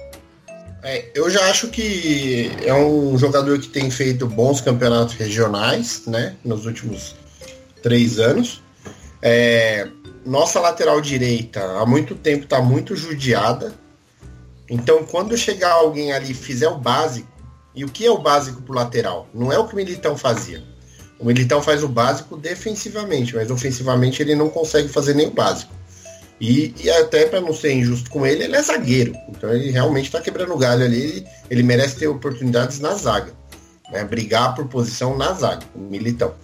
[0.84, 6.36] É, eu já acho que é um jogador que tem feito bons campeonatos regionais, né?
[6.43, 7.15] Nos últimos
[7.82, 8.61] três anos.
[9.21, 9.88] É,
[10.25, 13.73] nossa lateral direita há muito tempo está muito judiada.
[14.69, 17.28] Então, quando chegar alguém ali fizer o básico,
[17.73, 19.28] e o que é o básico pro lateral?
[19.34, 20.63] Não é o que o Militão fazia.
[21.19, 25.71] O Militão faz o básico defensivamente, mas ofensivamente ele não consegue fazer nem o básico.
[26.39, 29.13] E, e até para não ser injusto com ele, ele é zagueiro.
[29.29, 31.01] Então ele realmente está quebrando o galho ali.
[31.01, 33.33] Ele, ele merece ter oportunidades na zaga.
[33.91, 34.03] Né?
[34.03, 36.35] Brigar por posição na zaga, o Militão.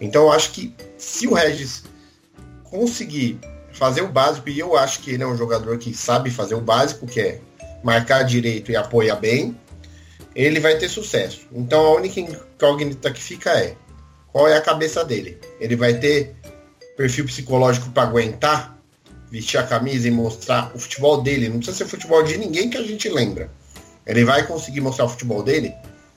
[0.00, 1.84] Então eu acho que se o Regis
[2.64, 3.38] conseguir
[3.72, 6.60] fazer o básico, e eu acho que ele é um jogador que sabe fazer o
[6.60, 7.40] básico, que é
[7.82, 9.56] marcar direito e apoiar bem,
[10.34, 11.46] ele vai ter sucesso.
[11.52, 13.76] Então a única incógnita que fica é
[14.32, 15.38] qual é a cabeça dele.
[15.60, 16.34] Ele vai ter
[16.96, 18.77] perfil psicológico para aguentar
[19.30, 21.48] vestir a camisa e mostrar o futebol dele.
[21.48, 23.50] Não precisa ser futebol de ninguém que a gente lembra.
[24.06, 25.72] Ele vai conseguir mostrar o futebol dele?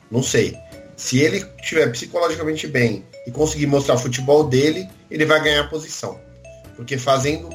[0.09, 0.57] Não sei.
[0.95, 6.20] Se ele estiver psicologicamente bem e conseguir mostrar o futebol dele, ele vai ganhar posição.
[6.76, 7.49] Porque fazendo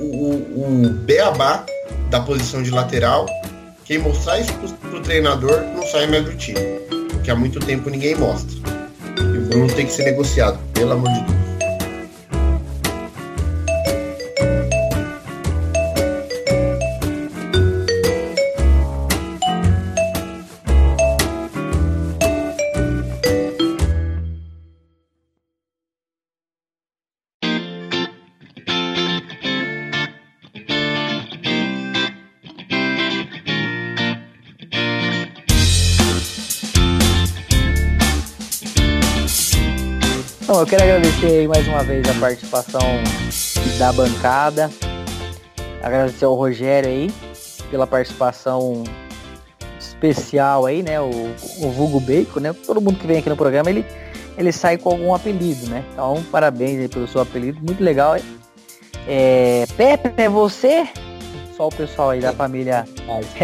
[0.00, 1.64] o, o, o beabá
[2.10, 3.26] da posição de lateral,
[3.84, 6.60] quem mostrar isso pro, pro treinador não sai mais do time.
[7.10, 8.56] Porque há muito tempo ninguém mostra.
[9.18, 11.47] E o Bruno tem que ser negociado, pelo amor de Deus.
[41.18, 42.80] Agradecer aí mais uma vez a participação
[43.76, 44.70] da bancada.
[45.82, 47.10] Agradecer ao Rogério aí
[47.70, 48.84] pela participação
[49.80, 51.00] especial aí, né?
[51.00, 51.10] O,
[51.60, 52.52] o Vulgo Bacon, né?
[52.52, 53.84] Todo mundo que vem aqui no programa, ele,
[54.36, 55.84] ele sai com algum apelido, né?
[55.92, 58.22] Então, parabéns aí pelo seu apelido, muito legal aí.
[59.08, 60.88] É, Pepe, é você?
[61.56, 62.86] Só o pessoal aí da família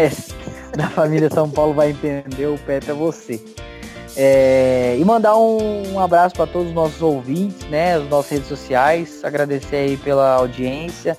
[0.77, 3.43] da família São Paulo vai entender, o Pepe é você.
[4.17, 7.95] É, e mandar um, um abraço para todos os nossos ouvintes, né?
[7.95, 9.23] As nossas redes sociais.
[9.23, 11.17] Agradecer aí pela audiência.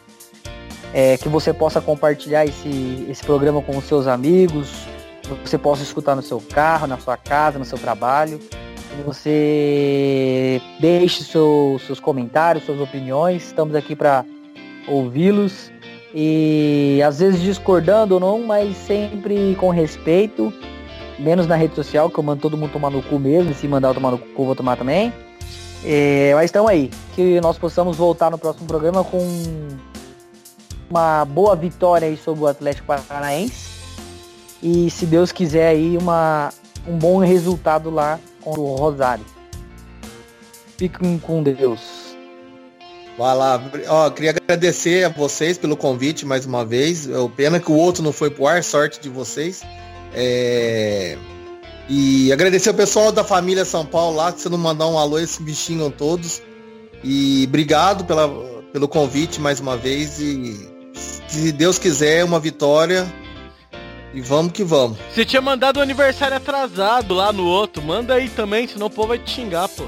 [0.95, 4.87] É, que você possa compartilhar esse, esse programa com os seus amigos.
[5.45, 8.39] Você possa escutar no seu carro, na sua casa, no seu trabalho.
[8.39, 13.45] Que você deixe seu, seus comentários, suas opiniões.
[13.45, 14.25] Estamos aqui para
[14.89, 15.71] ouvi-los.
[16.15, 20.51] E às vezes discordando ou não, mas sempre com respeito
[21.19, 23.67] menos na rede social, que eu mando todo mundo tomar no cu mesmo, e se
[23.67, 25.13] mandar eu tomar no cu, eu vou tomar também.
[25.85, 29.19] É, mas estamos aí, que nós possamos voltar no próximo programa com
[30.91, 33.77] uma boa vitória aí sobre o Atlético Paranaense.
[34.63, 36.53] E se Deus quiser aí, uma,
[36.87, 39.25] um bom resultado lá com o Rosário.
[40.77, 42.07] Fiquem com Deus.
[43.19, 43.63] Vai lá.
[43.89, 47.09] Ó, queria agradecer a vocês pelo convite mais uma vez.
[47.09, 49.63] É o pena que o outro não foi pro ar, sorte de vocês.
[50.17, 51.19] É...
[51.89, 55.19] E agradecer o pessoal da família São Paulo lá, que se não mandar um alô,
[55.19, 56.43] eles xingam todos.
[57.05, 58.29] E obrigado pela,
[58.73, 60.19] pelo convite mais uma vez.
[60.19, 60.69] E
[61.29, 63.07] se Deus quiser, uma vitória.
[64.13, 64.99] E vamos que vamos.
[65.15, 67.83] Você tinha mandado o aniversário atrasado lá no outro.
[67.83, 69.85] Manda aí também, senão o povo vai te xingar, pô.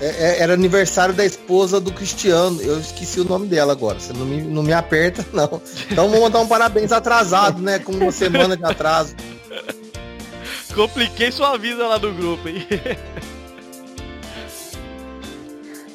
[0.00, 0.06] É-
[0.38, 2.60] é- era aniversário da esposa do Cristiano.
[2.62, 3.98] Eu esqueci o nome dela agora.
[3.98, 5.60] Você não me, não me aperta, não.
[5.90, 7.78] Então vou mandar um parabéns atrasado, né?
[7.78, 9.14] Com uma semana de atraso.
[10.74, 12.64] Compliquei sua vida lá do grupo, hein?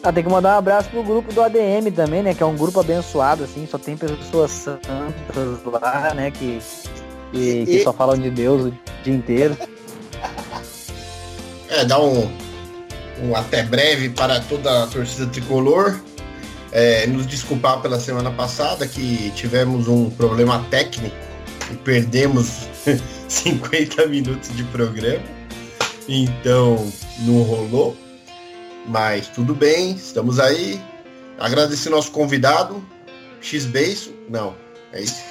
[0.05, 2.33] Ah, tem que mandar um abraço pro grupo do ADM também, né?
[2.33, 6.29] Que é um grupo abençoado, assim, só tem pessoas santas lá, né?
[6.29, 6.59] Que,
[7.31, 9.57] que, que E- só falam de Deus o dia inteiro.
[11.69, 12.29] É, dá um,
[13.21, 15.99] um até breve para toda a torcida tricolor.
[16.71, 21.15] É, nos desculpar pela semana passada que tivemos um problema técnico
[21.71, 22.67] e perdemos
[23.29, 25.23] 50 minutos de programa.
[26.07, 27.95] Então não rolou.
[28.87, 30.81] Mas tudo bem, estamos aí.
[31.39, 32.83] Agradecer nosso convidado,
[33.39, 34.13] X Beiço.
[34.29, 34.55] Não,
[34.91, 35.21] é isso.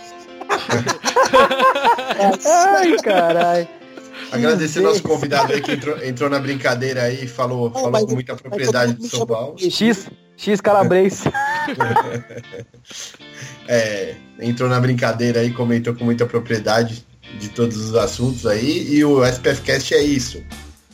[2.46, 3.81] Ai, caralho.
[4.30, 8.04] Agradecer dizer- nosso convidado aí que entrou, entrou na brincadeira aí e falou, falou mas-
[8.04, 9.56] com muita propriedade mundo São Paulo.
[9.58, 11.22] X, X Calabres.
[13.68, 17.06] É, entrou na brincadeira aí, comentou com muita propriedade
[17.38, 18.88] de todos os assuntos aí.
[18.92, 20.42] E o SPFcast é isso.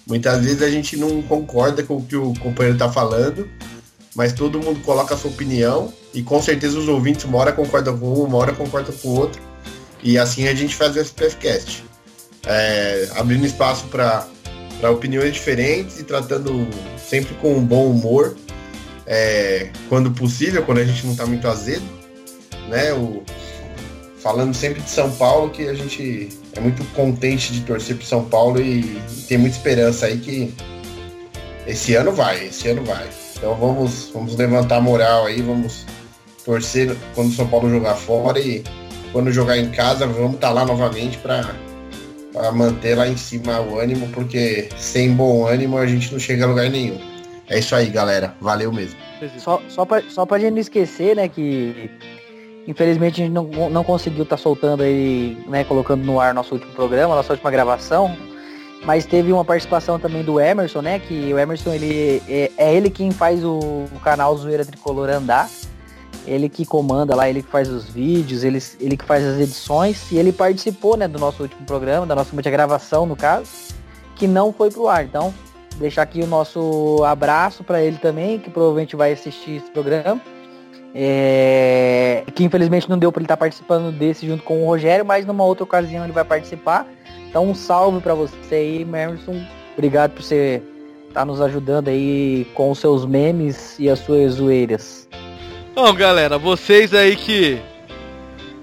[0.07, 3.49] Muitas vezes a gente não concorda com o que o companheiro tá falando,
[4.15, 7.99] mas todo mundo coloca a sua opinião e com certeza os ouvintes uma hora concordam
[7.99, 9.41] com um, uma hora concordam com o outro.
[10.03, 11.85] E assim a gente faz o SPFcast.
[12.49, 14.27] É, abrindo espaço para
[14.91, 16.67] opiniões diferentes e tratando
[16.99, 18.35] sempre com um bom humor,
[19.07, 21.99] é, quando possível, quando a gente não tá muito azedo
[22.69, 22.93] né?
[22.93, 23.23] O,
[24.19, 28.25] falando sempre de São Paulo, que a gente é muito contente de torcer pro São
[28.25, 30.55] Paulo e, e tem muita esperança aí que
[31.67, 33.09] esse ano vai, esse ano vai.
[33.37, 35.87] Então vamos, vamos levantar a moral aí, vamos
[36.45, 38.63] torcer quando o São Paulo jogar fora e
[39.13, 41.55] quando jogar em casa, vamos estar lá novamente para
[42.53, 46.49] manter lá em cima o ânimo, porque sem bom ânimo a gente não chega a
[46.49, 46.99] lugar nenhum.
[47.49, 48.35] É isso aí, galera.
[48.41, 48.99] Valeu mesmo.
[49.39, 51.91] Só, só, pra, só pra gente não esquecer, né, que
[52.67, 56.73] infelizmente a gente não, não conseguiu estar soltando aí, né, colocando no ar nosso último
[56.73, 58.15] programa, nossa última gravação,
[58.85, 62.91] mas teve uma participação também do Emerson, né, que o Emerson, ele é, é ele
[62.91, 65.49] quem faz o, o canal Zoeira Tricolor andar,
[66.27, 70.11] ele que comanda lá, ele que faz os vídeos, ele, ele que faz as edições,
[70.11, 73.49] e ele participou, né, do nosso último programa, da nossa última gravação, no caso,
[74.15, 75.33] que não foi pro ar, então
[75.79, 80.21] deixar aqui o nosso abraço para ele também, que provavelmente vai assistir esse programa.
[80.95, 85.27] É, que infelizmente não deu para ele estar participando desse junto com o Rogério, mas
[85.27, 86.87] numa outra ocasião ele vai participar.
[87.29, 89.45] Então um salve para você aí, Merson.
[89.75, 90.63] Obrigado por você
[91.07, 95.09] estar nos ajudando aí com os seus memes e as suas zoeiras.
[95.81, 97.57] Bom, galera, vocês aí que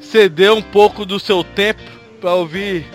[0.01, 1.81] cedeu um pouco do seu tempo
[2.19, 2.85] pra ouvir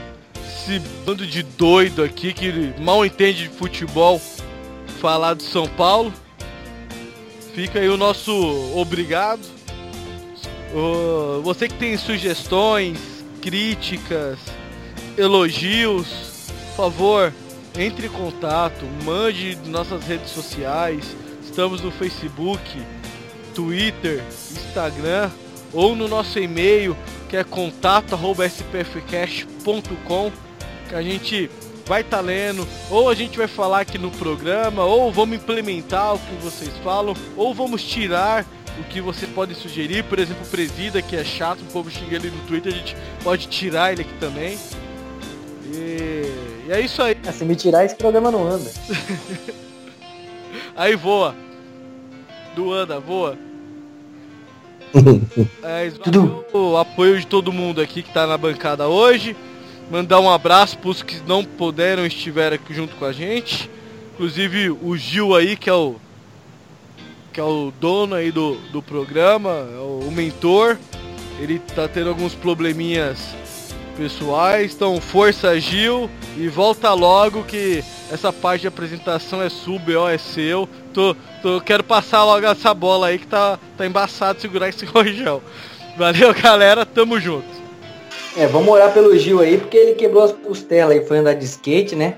[0.47, 4.21] esse bando de doido aqui que mal entende de futebol
[5.01, 6.13] falar do São Paulo.
[7.55, 8.31] Fica aí o nosso
[8.77, 9.41] obrigado.
[11.43, 12.99] Você que tem sugestões,
[13.41, 14.39] críticas,
[15.17, 16.09] elogios,
[16.77, 17.33] por favor,
[17.75, 21.17] entre em contato, mande nossas redes sociais.
[21.43, 22.61] Estamos no Facebook,
[23.61, 25.31] Twitter, Instagram
[25.73, 26.97] ou no nosso e-mail
[27.29, 30.33] que é contato@spfcast.com
[30.89, 31.51] que a gente
[31.87, 36.19] vai estar lendo, ou a gente vai falar aqui no programa, ou vamos implementar o
[36.19, 38.47] que vocês falam, ou vamos tirar
[38.79, 42.17] o que vocês podem sugerir, por exemplo, o Presida, que é chato, o povo xinga
[42.17, 44.59] ele no Twitter, a gente pode tirar ele aqui também.
[45.73, 46.23] E,
[46.67, 47.17] e é isso aí.
[47.27, 48.71] Ah, se me tirar, esse programa não anda.
[50.77, 51.35] Aí voa.
[52.57, 53.37] Do anda, voa.
[55.63, 55.93] É,
[56.53, 59.37] o apoio de todo mundo aqui que tá na bancada hoje.
[59.91, 63.71] Mandar um abraço pros que não puderam estiver aqui junto com a gente.
[64.15, 65.97] Inclusive o Gil aí, que é o.
[67.33, 70.77] Que é o dono aí do, do programa, é o, o mentor.
[71.41, 73.35] Ele tá tendo alguns probleminhas
[74.01, 74.73] pessoais.
[74.75, 80.17] Então força Gil e volta logo que essa parte de apresentação é sua, BO é
[80.17, 80.67] seu.
[80.95, 85.43] Tô, tô, quero passar logo essa bola aí que tá, tá embaçado segurar esse rojão.
[85.99, 86.87] Valeu, galera.
[86.87, 87.61] Tamo junto.
[88.37, 91.45] É, vamos orar pelo Gil aí, porque ele quebrou as costelas e foi andar de
[91.45, 92.17] skate, né?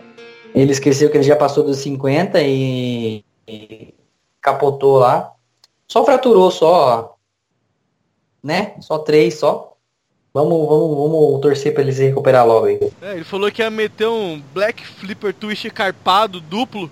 [0.55, 3.95] Ele esqueceu que ele já passou dos 50 e, e
[4.41, 5.33] capotou lá.
[5.89, 7.17] Só fraturou só,
[8.43, 8.75] né?
[8.81, 9.72] Só três só.
[10.35, 12.79] Vamos, vamos, vamos torcer pra ele se recuperar logo aí.
[13.03, 16.91] É, ele falou que ia meter um Black Flipper Twist carpado duplo.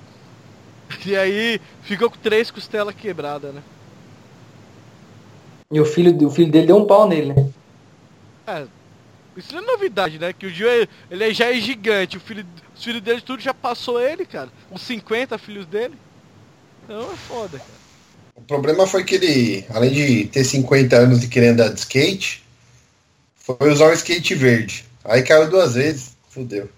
[1.07, 3.62] E aí ficou com três costelas quebradas, né?
[5.72, 7.49] E o filho, o filho dele deu um pau nele, né?
[8.45, 8.64] É,
[9.36, 10.32] isso não é novidade, né?
[10.32, 12.16] Que o Gil é- ele é- já é gigante.
[12.16, 12.45] O filho,
[12.76, 14.49] os filhos dele tudo já passou ele, cara.
[14.70, 15.95] Uns 50 filhos dele.
[16.84, 17.80] Então é foda, cara.
[18.34, 22.43] O problema foi que ele, além de ter 50 anos e querer andar de skate,
[23.41, 24.84] foi usar o skate verde.
[25.05, 26.68] Aí caiu duas vezes, fudeu.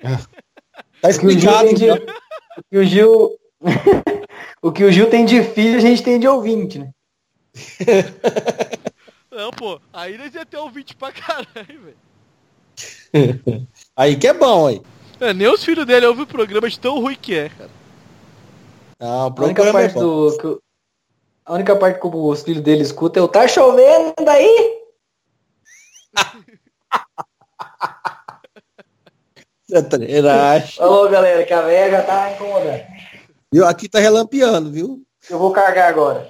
[0.00, 1.98] Tá O que o Gil explicado, tem de, o
[2.70, 3.38] que o Gil,
[4.62, 6.90] o que o Gil tem de filho, a gente tem de ouvinte, né?
[9.30, 11.80] Não, pô, aí nós ia ter ouvinte pra caralho,
[13.12, 13.68] velho.
[13.96, 14.82] Aí que é bom, aí.
[15.20, 17.70] É, nem os filhos dele ouvem o programa de tão ruim que é, cara.
[18.98, 20.00] Ah, o A única é parte bom.
[20.00, 20.38] do.
[20.38, 20.62] que o-
[21.46, 24.79] a única parte que os filhos dele escutam é o tá chovendo aí?
[29.68, 30.76] Você.
[30.76, 32.82] Falou, galera, que a velha já tá incomodando.
[33.52, 33.66] Viu?
[33.66, 35.02] Aqui tá relampeando, viu?
[35.28, 36.28] Eu vou carregar agora.